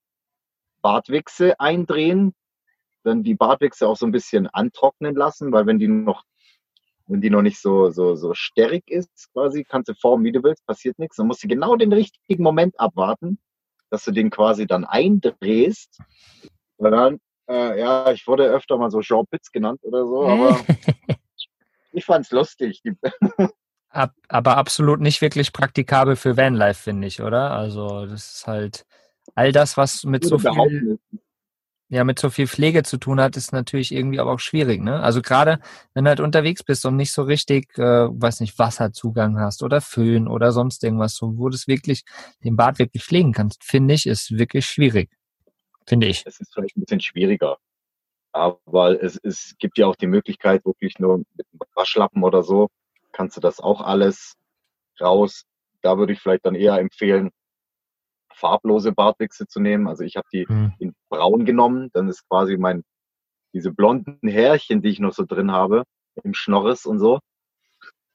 [0.82, 2.34] Bartwichse eindrehen,
[3.04, 6.24] dann die Bartwichse auch so ein bisschen antrocknen lassen, weil wenn die noch,
[7.08, 10.44] wenn die noch nicht so, so, so sterrig ist, quasi, kannst du formen, wie du
[10.44, 11.18] willst, passiert nichts.
[11.18, 13.40] Dann musst du genau den richtigen Moment abwarten,
[13.90, 16.00] dass du den quasi dann eindrehst.
[16.78, 20.60] Und dann, äh, ja, ich wurde öfter mal so Jean Pitz genannt oder so, aber
[21.91, 22.82] ich fand's lustig.
[23.91, 27.50] Ab, aber absolut nicht wirklich praktikabel für Vanlife, finde ich, oder?
[27.50, 28.86] Also das ist halt
[29.34, 31.00] all das, was mit so viel,
[31.88, 35.00] ja, mit so viel Pflege zu tun hat, ist natürlich irgendwie aber auch schwierig, ne?
[35.02, 35.60] Also gerade
[35.95, 39.82] wenn du halt unterwegs bist und nicht so richtig, äh, weiß nicht, Wasserzugang hast oder
[39.82, 42.04] Föhn oder sonst irgendwas, so, wo du es wirklich,
[42.43, 45.10] den Bart wirklich pflegen kannst, finde ich, ist wirklich schwierig.
[45.88, 46.24] Finde ich.
[46.26, 47.58] es ist vielleicht ein bisschen schwieriger.
[48.32, 52.70] Aber es, es gibt ja auch die Möglichkeit, wirklich nur mit einem Waschlappen oder so,
[53.12, 54.36] kannst du das auch alles
[55.02, 55.46] raus.
[55.82, 57.32] Da würde ich vielleicht dann eher empfehlen,
[58.34, 59.88] farblose Bartwichse zu nehmen.
[59.88, 60.74] Also ich habe die Hm.
[60.80, 62.84] in braun genommen, dann ist quasi mein,
[63.54, 65.84] diese blonden Härchen, die ich noch so drin habe,
[66.24, 67.20] im Schnorres und so,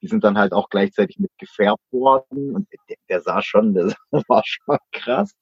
[0.01, 3.95] die sind dann halt auch gleichzeitig mit gefärbt worden und der, der sah schon, der
[4.29, 5.33] war schon krass.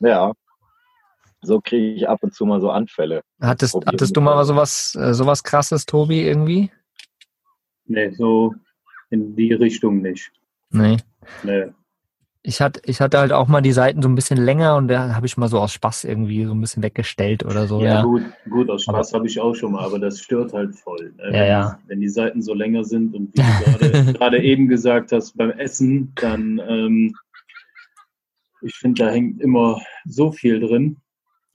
[0.00, 0.32] Ja.
[1.44, 3.22] So kriege ich ab und zu mal so Anfälle.
[3.40, 4.44] Hattest, hattest du mal mal.
[4.44, 6.70] sowas, äh, sowas krasses, Tobi, irgendwie?
[7.86, 8.54] Nee, so
[9.10, 10.32] in die Richtung nicht.
[10.70, 10.96] Nee.
[11.42, 11.66] Nee.
[12.46, 15.14] Ich hatte, ich hatte halt auch mal die Seiten so ein bisschen länger und da
[15.14, 17.80] habe ich mal so aus Spaß irgendwie so ein bisschen weggestellt oder so.
[17.80, 20.74] Ja, Ja, gut, gut, aus Spaß habe ich auch schon mal, aber das stört halt
[20.74, 21.14] voll.
[21.16, 21.22] Ne?
[21.30, 21.78] wenn, ja.
[21.86, 25.52] wenn die Seiten so länger sind und wie du gerade- gerade eben gesagt hast, beim
[25.52, 27.14] Essen, dann, ähm,
[28.60, 30.98] ich finde, da hängt immer so viel drin.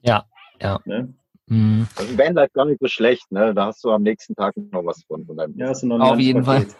[0.01, 0.25] Ja,
[0.61, 0.79] ja.
[0.85, 1.13] Ne?
[1.47, 1.87] Mhm.
[1.95, 3.53] Also Vanlife gar nicht so schlecht, ne?
[3.53, 5.25] Da hast du am nächsten Tag noch was von.
[5.25, 6.65] von deinem Ja, ist noch ein Auf jeden Fall.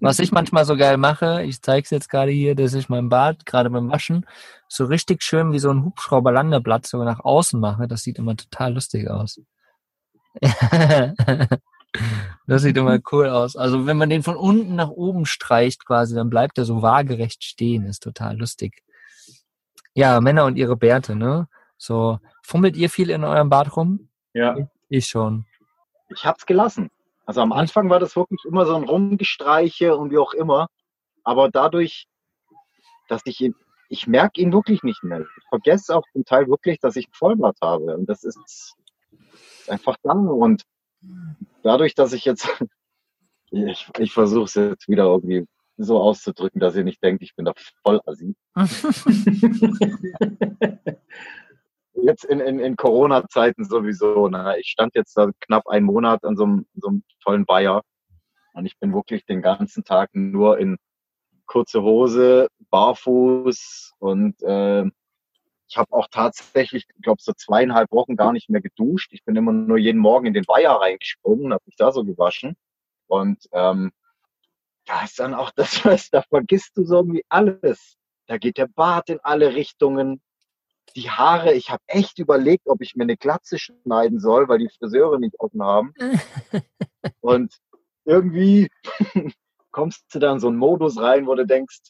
[0.00, 3.08] Was ich manchmal so geil mache, ich zeige es jetzt gerade hier, dass ich mein
[3.08, 4.26] Bart gerade beim Waschen
[4.68, 7.88] so richtig schön wie so ein Hubschrauberlandeplatz so nach außen mache.
[7.88, 9.40] Das sieht immer total lustig aus.
[12.46, 13.56] das sieht immer cool aus.
[13.56, 17.42] Also wenn man den von unten nach oben streicht quasi, dann bleibt er so waagerecht
[17.44, 17.84] stehen.
[17.84, 18.82] Ist total lustig.
[19.94, 21.48] Ja, Männer und ihre Bärte, ne?
[21.78, 24.08] So, fummelt ihr viel in eurem Bart rum?
[24.32, 24.56] Ja,
[24.88, 25.46] Ich schon.
[26.10, 26.90] Ich hab's gelassen.
[27.24, 30.68] Also am Anfang war das wirklich immer so ein Rumgestreiche und wie auch immer.
[31.24, 32.06] Aber dadurch,
[33.08, 33.54] dass ich ihn,
[33.88, 35.20] ich merke ihn wirklich nicht mehr.
[35.20, 37.96] Ich vergesse auch zum Teil wirklich, dass ich ein Vollbart habe.
[37.96, 38.76] Und das ist
[39.66, 40.12] einfach da.
[40.12, 40.62] Und
[41.62, 42.48] dadurch, dass ich jetzt,
[43.50, 45.46] ich, ich versuche es jetzt wieder irgendwie
[45.76, 47.52] so auszudrücken, dass ihr nicht denkt, ich bin da
[47.82, 48.34] voll assi.
[52.02, 54.28] jetzt in, in, in Corona-Zeiten sowieso.
[54.28, 54.56] Ne?
[54.60, 57.82] Ich stand jetzt da knapp einen Monat an so einem, so einem tollen Bayer
[58.54, 60.76] und ich bin wirklich den ganzen Tag nur in
[61.46, 64.84] kurze Hose, barfuß und äh,
[65.68, 69.12] ich habe auch tatsächlich, ich glaube, so zweieinhalb Wochen gar nicht mehr geduscht.
[69.12, 72.56] Ich bin immer nur jeden Morgen in den Weiher reingesprungen, habe mich da so gewaschen
[73.06, 73.92] und ähm,
[74.86, 77.96] da ist dann auch das, was, da vergisst du so irgendwie alles.
[78.26, 80.20] Da geht der Bart in alle Richtungen,
[80.96, 84.70] die Haare, ich habe echt überlegt, ob ich mir eine Glatze schneiden soll, weil die
[84.70, 85.92] Friseure nicht offen haben.
[87.20, 87.54] Und
[88.04, 88.68] irgendwie
[89.70, 91.80] kommst du da in so einen Modus rein, wo du denkst,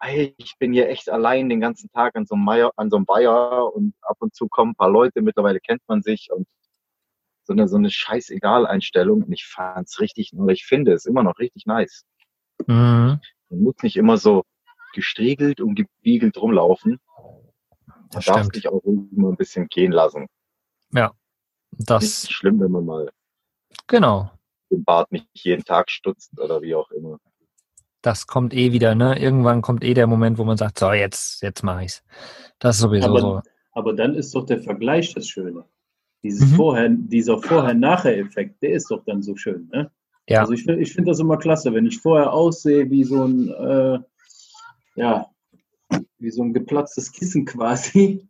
[0.00, 2.96] ey, ich bin hier echt allein den ganzen Tag an so einem Meier, an so
[2.96, 6.46] einem Bayer und ab und zu kommen ein paar Leute, mittlerweile kennt man sich und
[7.42, 9.24] so eine, so eine scheißegal-Einstellung.
[9.24, 12.04] Und ich fand's richtig, oder ich finde es immer noch richtig nice.
[12.66, 13.20] Mhm.
[13.48, 14.44] Man muss nicht immer so
[14.94, 17.00] gestriegelt und gebiegelt rumlaufen.
[18.14, 18.54] Man Das darf stimmt.
[18.54, 20.26] sich auch immer ein bisschen gehen lassen.
[21.76, 23.10] Das, Nicht schlimm, wenn man mal
[23.88, 24.30] genau.
[24.70, 27.18] den Bart nicht jeden Tag stutzt oder wie auch immer.
[28.00, 29.18] das kommt eh wieder, ne?
[29.18, 32.04] Irgendwann kommt eh der Moment, wo man sagt, so, jetzt, jetzt mache ich's.
[32.60, 33.40] Das ist sowieso aber, so.
[33.72, 35.64] aber dann ist doch der Vergleich das Schöne.
[36.22, 36.54] Dieses Mhm.
[36.54, 39.90] Vorher, dieser Vorher-Nachher-Effekt, der ist doch dann so schön, ne?
[40.28, 40.40] Ja.
[40.42, 43.98] Also ich, ich finde das immer klasse, wenn ich vorher aussehe wie so ein, äh,
[44.94, 45.26] ja,
[46.18, 48.26] wie so ein geplatztes Kissen quasi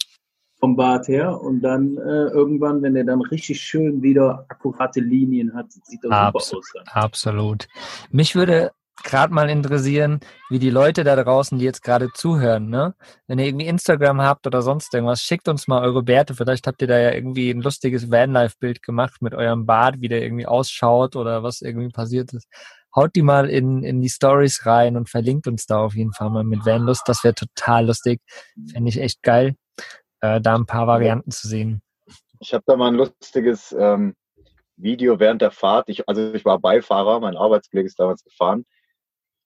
[0.59, 5.55] vom Bart her und dann äh, irgendwann, wenn der dann richtig schön wieder akkurate Linien
[5.55, 6.73] hat, sieht das super Abs- aus.
[6.75, 6.85] Dann.
[6.89, 7.67] Absolut.
[8.11, 12.95] Mich würde gerade mal interessieren, wie die Leute da draußen, die jetzt gerade zuhören, ne?
[13.27, 16.35] Wenn ihr irgendwie Instagram habt oder sonst irgendwas, schickt uns mal eure Bärte.
[16.35, 20.23] Vielleicht habt ihr da ja irgendwie ein lustiges Vanlife-Bild gemacht mit eurem Bart, wie der
[20.23, 22.49] irgendwie ausschaut oder was irgendwie passiert ist.
[22.97, 26.31] Haut die mal in, in die Stories rein und verlinkt uns da auf jeden Fall
[26.31, 27.03] mal mit Vanlust.
[27.07, 28.21] Das wäre total lustig.
[28.73, 29.57] Fände ich echt geil,
[30.21, 31.83] äh, da ein paar Varianten zu sehen.
[32.41, 34.15] Ich habe da mal ein lustiges ähm,
[34.77, 35.89] Video während der Fahrt.
[35.89, 38.65] Ich, also ich war Beifahrer, mein Arbeitskollege ist damals gefahren.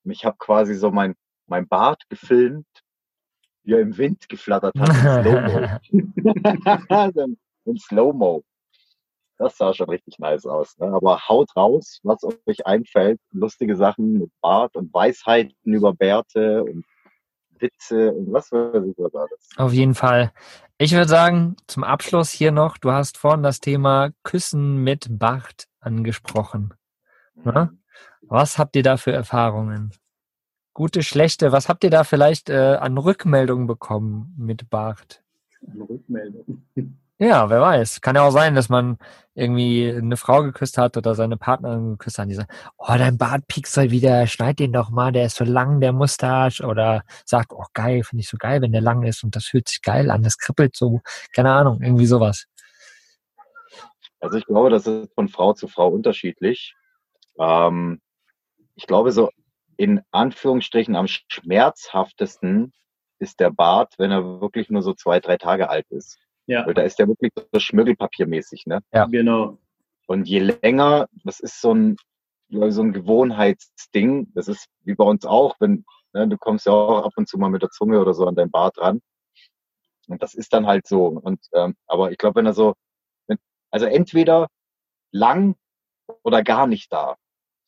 [0.05, 1.15] Ich habe quasi so mein,
[1.47, 2.67] mein Bart gefilmt,
[3.63, 5.25] wie er im Wind geflattert hat.
[5.91, 6.15] In
[6.93, 7.27] Slow-Mo.
[7.65, 8.45] In Slow-Mo.
[9.39, 10.77] Das sah schon richtig nice aus.
[10.79, 10.89] Ne?
[10.89, 13.21] Aber haut raus, was euch einfällt.
[13.31, 16.85] Lustige Sachen mit Bart und Weisheiten über Bärte und
[17.61, 19.51] Witze und was weiß ich was alles.
[19.57, 20.33] Auf jeden Fall.
[20.77, 25.67] Ich würde sagen, zum Abschluss hier noch, du hast vorhin das Thema Küssen mit Bart
[25.81, 26.75] angesprochen.
[27.45, 27.71] Ja?
[28.23, 29.93] Was habt ihr da für Erfahrungen?
[30.75, 35.23] Gute, schlechte, was habt ihr da vielleicht äh, an Rückmeldungen bekommen mit Bart?
[35.67, 36.63] Eine Rückmeldung.
[37.21, 38.01] Ja, wer weiß.
[38.01, 38.97] Kann ja auch sein, dass man
[39.35, 43.47] irgendwie eine Frau geküsst hat oder seine Partnerin geküsst hat, die sagt, oh, dein Bart
[43.49, 46.65] piekst halt wieder, schneid den doch mal, der ist so lang, der Mustache.
[46.65, 49.69] Oder sagt, oh, geil, finde ich so geil, wenn der lang ist und das fühlt
[49.69, 51.01] sich geil an, das kribbelt so.
[51.33, 52.47] Keine Ahnung, irgendwie sowas.
[54.21, 56.75] Also ich glaube, das ist von Frau zu Frau unterschiedlich.
[57.39, 58.01] Ähm,
[58.77, 59.31] ich glaube, so
[59.77, 62.73] in Anführungsstrichen am schmerzhaftesten
[63.19, 66.19] ist der Bart, wenn er wirklich nur so zwei, drei Tage alt ist.
[66.49, 68.81] Ja, Weil da ist der wirklich so schmirgelpapiermäßig, ne?
[68.93, 69.05] Ja.
[69.05, 69.59] genau.
[70.07, 71.97] Und je länger, das ist so ein,
[72.49, 74.33] ja, so ein Gewohnheitsding.
[74.35, 75.85] Das ist wie bei uns auch, wenn,
[76.15, 78.35] ne, du kommst ja auch ab und zu mal mit der Zunge oder so an
[78.35, 79.03] dein Bart ran.
[80.09, 81.09] Und das ist dann halt so.
[81.09, 82.73] Und ähm, aber ich glaube, wenn er so,
[83.27, 83.37] wenn,
[83.71, 84.49] also entweder
[85.13, 85.55] lang
[86.23, 87.17] oder gar nicht da.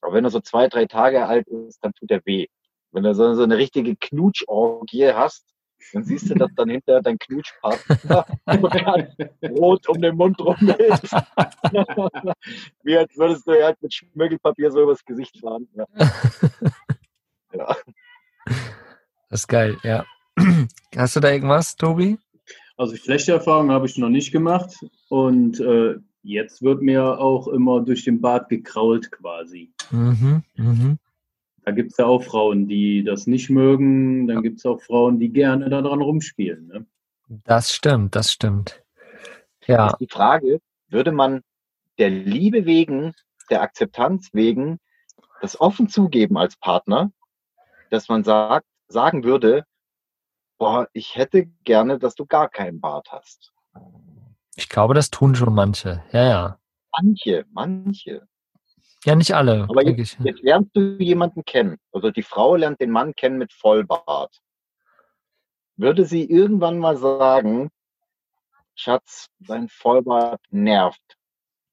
[0.01, 2.47] Aber wenn er so zwei, drei Tage alt ist, dann tut er weh.
[2.93, 5.50] Wenn du so, so eine richtige Knutschorgie hast,
[5.93, 8.27] dann siehst du, dass dann hinter dein Knutschpartner
[9.51, 11.13] rot um den Mund rum ist.
[12.83, 15.69] Wie als würdest du halt mit Schmirgelpapier so übers Gesicht fahren.
[15.75, 15.87] Ja.
[17.55, 17.77] ja.
[19.29, 20.05] Das ist geil, ja.
[20.97, 22.19] Hast du da irgendwas, Tobi?
[22.77, 24.75] Also schlechte Erfahrungen habe ich noch nicht gemacht
[25.09, 29.73] und äh, jetzt wird mir auch immer durch den Bart gekrault quasi.
[29.91, 30.99] Mhm, mhm.
[31.71, 34.27] Da gibt es ja auch Frauen, die das nicht mögen.
[34.27, 36.67] Dann gibt es auch Frauen, die gerne daran rumspielen.
[36.67, 36.87] Ne?
[37.45, 38.83] Das stimmt, das stimmt.
[39.69, 41.43] Ja, Ist die Frage, würde man
[41.97, 43.15] der Liebe wegen,
[43.51, 44.81] der Akzeptanz wegen,
[45.43, 47.13] das offen zugeben als Partner,
[47.91, 49.65] dass man sagt, sagen würde,
[50.59, 53.53] boah, ich hätte gerne, dass du gar keinen Bart hast.
[54.57, 56.03] ich glaube, das tun schon manche.
[56.11, 56.59] Ja, ja.
[57.01, 58.27] Manche, manche.
[59.05, 59.67] Ja, nicht alle.
[59.69, 60.25] Aber jetzt, ich.
[60.25, 61.79] jetzt lernst du jemanden kennen.
[61.93, 64.37] Also die Frau lernt den Mann kennen mit Vollbart.
[65.77, 67.71] Würde sie irgendwann mal sagen,
[68.75, 71.01] Schatz, dein Vollbart nervt.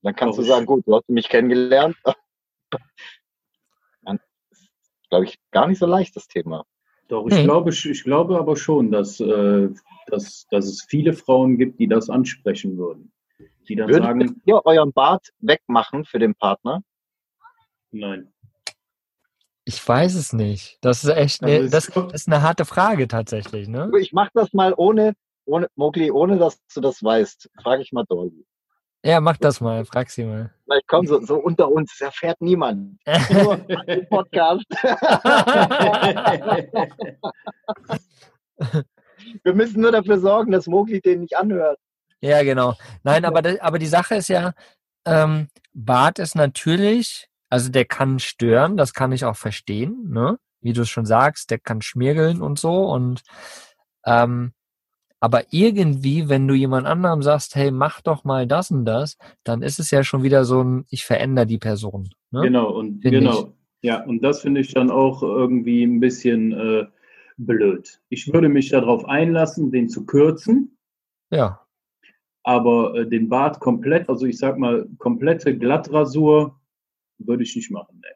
[0.01, 1.97] Dann kannst Oh, du sagen, gut, du hast mich kennengelernt.
[4.03, 4.19] Dann
[4.51, 4.69] ist,
[5.09, 6.63] glaube ich, gar nicht so leicht, das Thema.
[7.09, 7.43] Doch, ich, Nee.
[7.43, 9.69] glaube, ich glaube aber schon, dass, äh,
[10.07, 13.11] dass, dass es viele Frauen gibt, die das ansprechen würden.
[13.67, 16.83] Die dann Würdet sagen, ihr euren Bart wegmachen für den Partner?
[17.91, 18.33] Nein.
[19.65, 20.77] Ich weiß es nicht.
[20.81, 23.91] Das ist echt, Also ne, es das, ist eine harte Frage tatsächlich, ne?
[23.99, 25.13] Ich mache das mal ohne,
[25.45, 27.49] ohne, Mogli, ohne dass du das weißt.
[27.61, 28.45] Frage ich mal Dolly.
[29.03, 30.51] Ja, mach das mal, frag sie mal.
[30.65, 32.99] Vielleicht komm, so, so unter uns, das erfährt niemand.
[33.29, 33.57] Nur
[34.09, 34.65] Podcast.
[39.43, 41.79] Wir müssen nur dafür sorgen, dass Mogli den nicht anhört.
[42.21, 42.73] Ja, genau.
[43.03, 44.53] Nein, aber, aber die Sache ist ja,
[45.05, 50.37] ähm, Bart ist natürlich, also der kann stören, das kann ich auch verstehen, ne?
[50.61, 53.23] Wie du es schon sagst, der kann schmirgeln und so und
[54.05, 54.53] ähm,
[55.19, 59.63] aber irgendwie, wenn du jemand anderem sagst, hey, mach doch mal das und das, dann
[59.63, 62.09] ist es ja schon wieder so ein, ich verändere die Person.
[62.31, 62.41] Ne?
[62.41, 63.53] Genau, und Finde genau.
[63.81, 66.85] Ja, und das finde ich dann auch irgendwie ein bisschen äh,
[67.37, 67.99] blöd.
[68.09, 70.77] Ich würde mich darauf einlassen, den zu kürzen,
[71.31, 71.67] Ja,
[72.47, 76.57] aber äh, den Bart komplett, also ich sag mal, komplette Glattrasur
[77.19, 77.99] würde ich nicht machen.
[77.99, 78.09] Ne.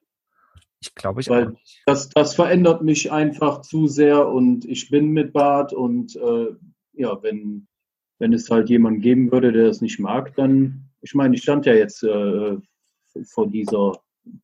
[0.82, 1.84] Ich glaube, ich Weil auch nicht.
[1.86, 6.48] das, das verändert mich einfach zu sehr und ich bin mit Bart und äh,
[6.94, 7.68] ja, wenn,
[8.20, 11.66] wenn es halt jemanden geben würde, der das nicht mag, dann, ich meine, ich stand
[11.68, 12.58] ja jetzt äh,
[13.26, 13.94] vor dieser,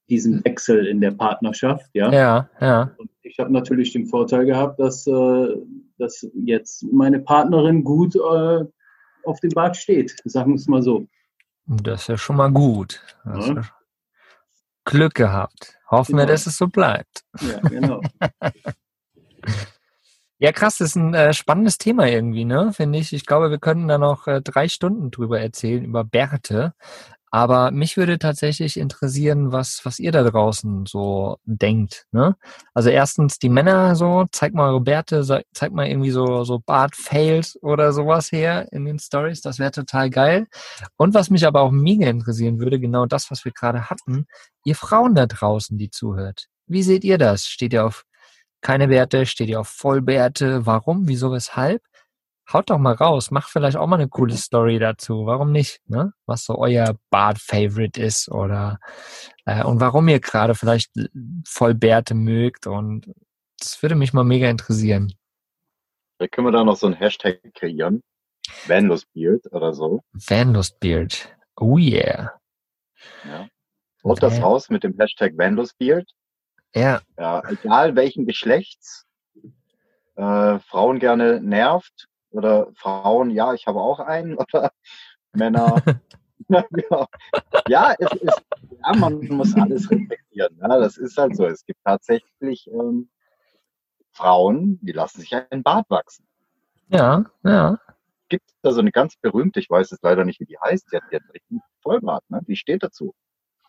[0.09, 2.11] diesem Wechsel in der Partnerschaft, ja.
[2.11, 2.95] Ja, ja.
[2.97, 5.55] Und ich habe natürlich den Vorteil gehabt, dass, äh,
[5.97, 8.65] dass jetzt meine Partnerin gut äh,
[9.25, 11.07] auf dem Bart steht, sagen wir es mal so.
[11.65, 13.01] Das ist ja schon mal gut.
[13.25, 13.55] Das Ja.
[13.55, 13.76] ja.
[14.87, 15.77] Glück gehabt.
[15.91, 16.31] Hoffen wir, Genau.
[16.33, 17.23] dass es so bleibt.
[17.41, 18.01] Ja, genau.
[20.39, 22.71] Ja, krass, das ist ein äh, spannendes Thema irgendwie, ne?
[22.71, 23.11] Finde ich.
[23.11, 26.75] Ich glaube, wir könnten da noch äh, drei Stunden drüber erzählen, über Bärte.
[27.29, 32.37] Aber mich würde tatsächlich interessieren, was, was ihr da draußen so denkt, ne?
[32.73, 35.23] Also erstens die Männer so, zeigt mal eure Bärte,
[35.53, 39.41] zeigt mal irgendwie so, so Bart-Fails oder sowas her in den Stories.
[39.41, 40.47] Das wäre total geil.
[40.95, 44.25] Und was mich aber auch mega interessieren würde, genau das, was wir gerade hatten,
[44.63, 46.47] ihr Frauen da draußen, die zuhört.
[46.65, 47.45] Wie seht ihr das?
[47.45, 48.05] Steht ihr auf
[48.61, 50.65] keine Bärte, steht ihr auf Vollbärte?
[50.65, 51.07] Warum?
[51.07, 51.31] Wieso?
[51.31, 51.81] Weshalb?
[52.51, 55.25] Haut doch mal raus, macht vielleicht auch mal eine coole Story dazu.
[55.25, 55.81] Warum nicht?
[55.89, 56.13] Ne?
[56.25, 58.79] Was so euer Bart-Favorite ist oder
[59.45, 60.91] äh, und warum ihr gerade vielleicht
[61.45, 63.13] Vollbärte mögt und
[63.59, 65.13] das würde mich mal mega interessieren.
[66.19, 68.01] Da können wir da noch so ein Hashtag kreieren.
[68.65, 70.01] Vanlustbeard oder so.
[70.13, 71.35] Vanlustbeard.
[71.57, 72.39] Oh yeah.
[73.25, 73.47] Ja.
[74.03, 76.09] Und das raus mit dem Hashtag Vanlustbeard.
[76.73, 79.05] Ja, Ja, egal welchen Geschlechts.
[80.15, 82.06] Äh, Frauen gerne nervt.
[82.31, 84.35] Oder Frauen, ja, ich habe auch einen.
[84.37, 84.71] Oder
[85.33, 85.81] Männer.
[86.49, 87.07] ja, genau.
[87.67, 88.45] ja, es ist,
[88.83, 90.57] ja, man muss alles respektieren.
[90.59, 91.45] Ja, das ist halt so.
[91.45, 93.09] Es gibt tatsächlich ähm,
[94.11, 96.25] Frauen, die lassen sich einen Bart wachsen.
[96.87, 97.79] ja, ja.
[98.29, 100.97] gibt da so eine ganz berühmte, ich weiß jetzt leider nicht, wie die heißt, die
[100.97, 102.41] hat, die hat richtig einen Vollbart, ne?
[102.47, 103.13] Die steht dazu.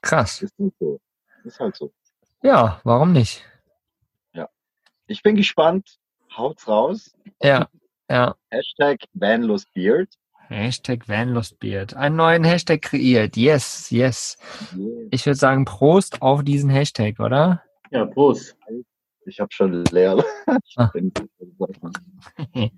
[0.01, 0.43] Krass.
[0.43, 1.01] Ist halt so.
[1.45, 1.93] Ist halt so.
[2.43, 3.45] Ja, warum nicht?
[5.09, 5.99] Ich bin gespannt.
[6.37, 7.17] Haut's raus.
[7.43, 7.69] Ja,
[8.09, 8.35] ja.
[8.51, 10.09] Hashtag Vanlustbeard.
[10.49, 11.95] Hashtag Vanlustbeard.
[11.95, 13.37] Einen neuen Hashtag kreiert.
[13.37, 14.39] Yes, yes.
[14.75, 15.09] Yeah.
[15.11, 17.63] Ich würde sagen, Prost auf diesen Hashtag, oder?
[17.91, 18.57] Ja, Prost.
[19.27, 20.25] Ich habe schon leer.
[20.77, 20.91] Ah.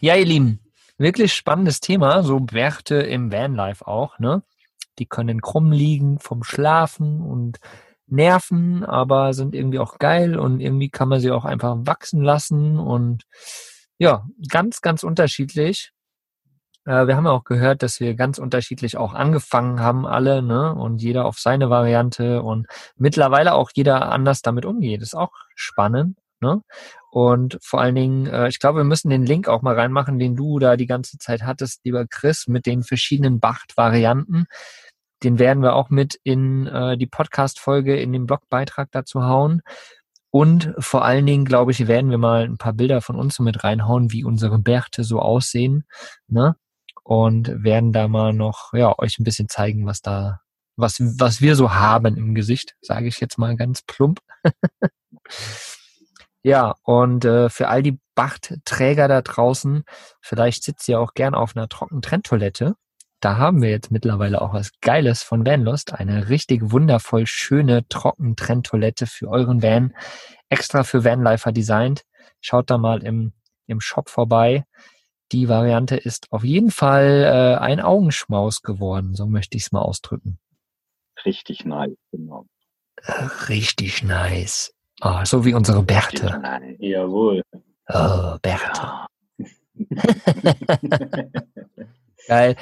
[0.00, 0.60] Ja, ihr Lieben,
[0.96, 4.42] wirklich spannendes Thema, so Werte im Vanlife auch, ne?
[4.98, 7.58] Die können krumm liegen vom Schlafen und
[8.10, 12.78] nerven, aber sind irgendwie auch geil und irgendwie kann man sie auch einfach wachsen lassen
[12.78, 13.24] und
[13.98, 15.92] ja, ganz, ganz unterschiedlich.
[16.86, 20.74] Äh, wir haben ja auch gehört, dass wir ganz unterschiedlich auch angefangen haben, alle, ne?
[20.74, 25.02] Und jeder auf seine Variante und mittlerweile auch jeder anders damit umgeht.
[25.02, 26.62] Ist auch spannend, ne?
[27.10, 30.36] Und vor allen Dingen, äh, ich glaube, wir müssen den Link auch mal reinmachen, den
[30.36, 34.46] du da die ganze Zeit hattest, lieber Chris, mit den verschiedenen Bacht-Varianten.
[35.22, 39.62] Den werden wir auch mit in äh, die Podcast-Folge, in den Blogbeitrag dazu hauen.
[40.30, 43.64] Und vor allen Dingen, glaube ich, werden wir mal ein paar Bilder von uns mit
[43.64, 45.84] reinhauen, wie unsere Bärte so aussehen.
[46.28, 46.56] Ne?
[47.02, 50.40] Und werden da mal noch, ja, euch ein bisschen zeigen, was da,
[50.76, 54.20] was, was wir so haben im Gesicht, sage ich jetzt mal ganz plump.
[56.44, 59.82] Ja, und äh, für all die Bachtträger da draußen,
[60.20, 62.74] vielleicht sitzt ihr auch gern auf einer Trockentrenntoilette.
[63.20, 65.92] Da haben wir jetzt mittlerweile auch was Geiles von Vanlust.
[65.92, 69.92] Eine richtig wundervoll schöne Trockentrenntoilette für euren Van.
[70.48, 72.04] Extra für Vanlifer designt.
[72.40, 73.32] Schaut da mal im,
[73.66, 74.64] im Shop vorbei.
[75.32, 79.14] Die Variante ist auf jeden Fall äh, ein Augenschmaus geworden.
[79.14, 80.38] So möchte ich es mal ausdrücken.
[81.24, 82.46] Richtig nice, genau.
[83.48, 84.72] Richtig nice.
[85.00, 86.38] Oh, so wie unsere Bärte.
[86.40, 86.76] nice.
[86.78, 87.42] Jawohl.
[87.88, 88.80] Oh, Bärte.
[88.80, 89.06] Ja.
[92.28, 92.56] Geil.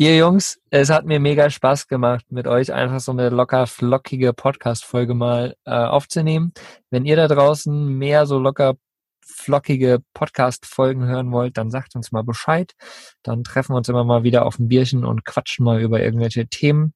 [0.00, 4.32] Ihr Jungs, es hat mir mega Spaß gemacht, mit euch einfach so eine locker flockige
[4.32, 6.52] Podcast-Folge mal äh, aufzunehmen.
[6.88, 8.76] Wenn ihr da draußen mehr so locker
[9.26, 12.74] flockige Podcast-Folgen hören wollt, dann sagt uns mal Bescheid.
[13.24, 16.46] Dann treffen wir uns immer mal wieder auf ein Bierchen und quatschen mal über irgendwelche
[16.46, 16.94] Themen.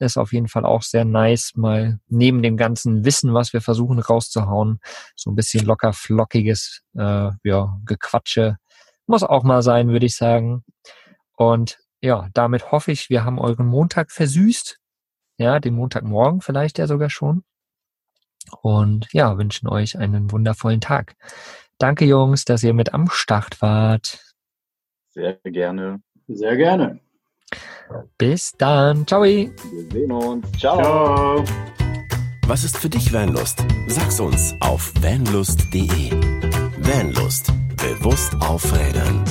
[0.00, 4.00] Ist auf jeden Fall auch sehr nice, mal neben dem ganzen Wissen, was wir versuchen
[4.00, 4.80] rauszuhauen,
[5.14, 8.56] so ein bisschen locker flockiges äh, ja, Gequatsche.
[9.06, 10.64] Muss auch mal sein, würde ich sagen.
[11.36, 14.78] Und ja, damit hoffe ich, wir haben euren Montag versüßt.
[15.38, 17.44] Ja, den Montagmorgen vielleicht ja sogar schon.
[18.62, 21.16] Und ja, wünschen euch einen wundervollen Tag.
[21.78, 24.34] Danke, Jungs, dass ihr mit am Start wart.
[25.10, 26.02] Sehr gerne.
[26.28, 27.00] Sehr gerne.
[28.18, 29.06] Bis dann.
[29.06, 29.24] Ciao.
[29.24, 29.50] Wir
[29.90, 30.46] sehen uns.
[30.58, 30.78] Ciao.
[30.78, 31.44] Ciao.
[32.46, 33.64] Was ist für dich Vanlust?
[33.88, 36.10] Sag's uns auf vanlust.de.
[36.78, 37.52] Vanlust.
[37.76, 39.24] Bewusst aufrädern.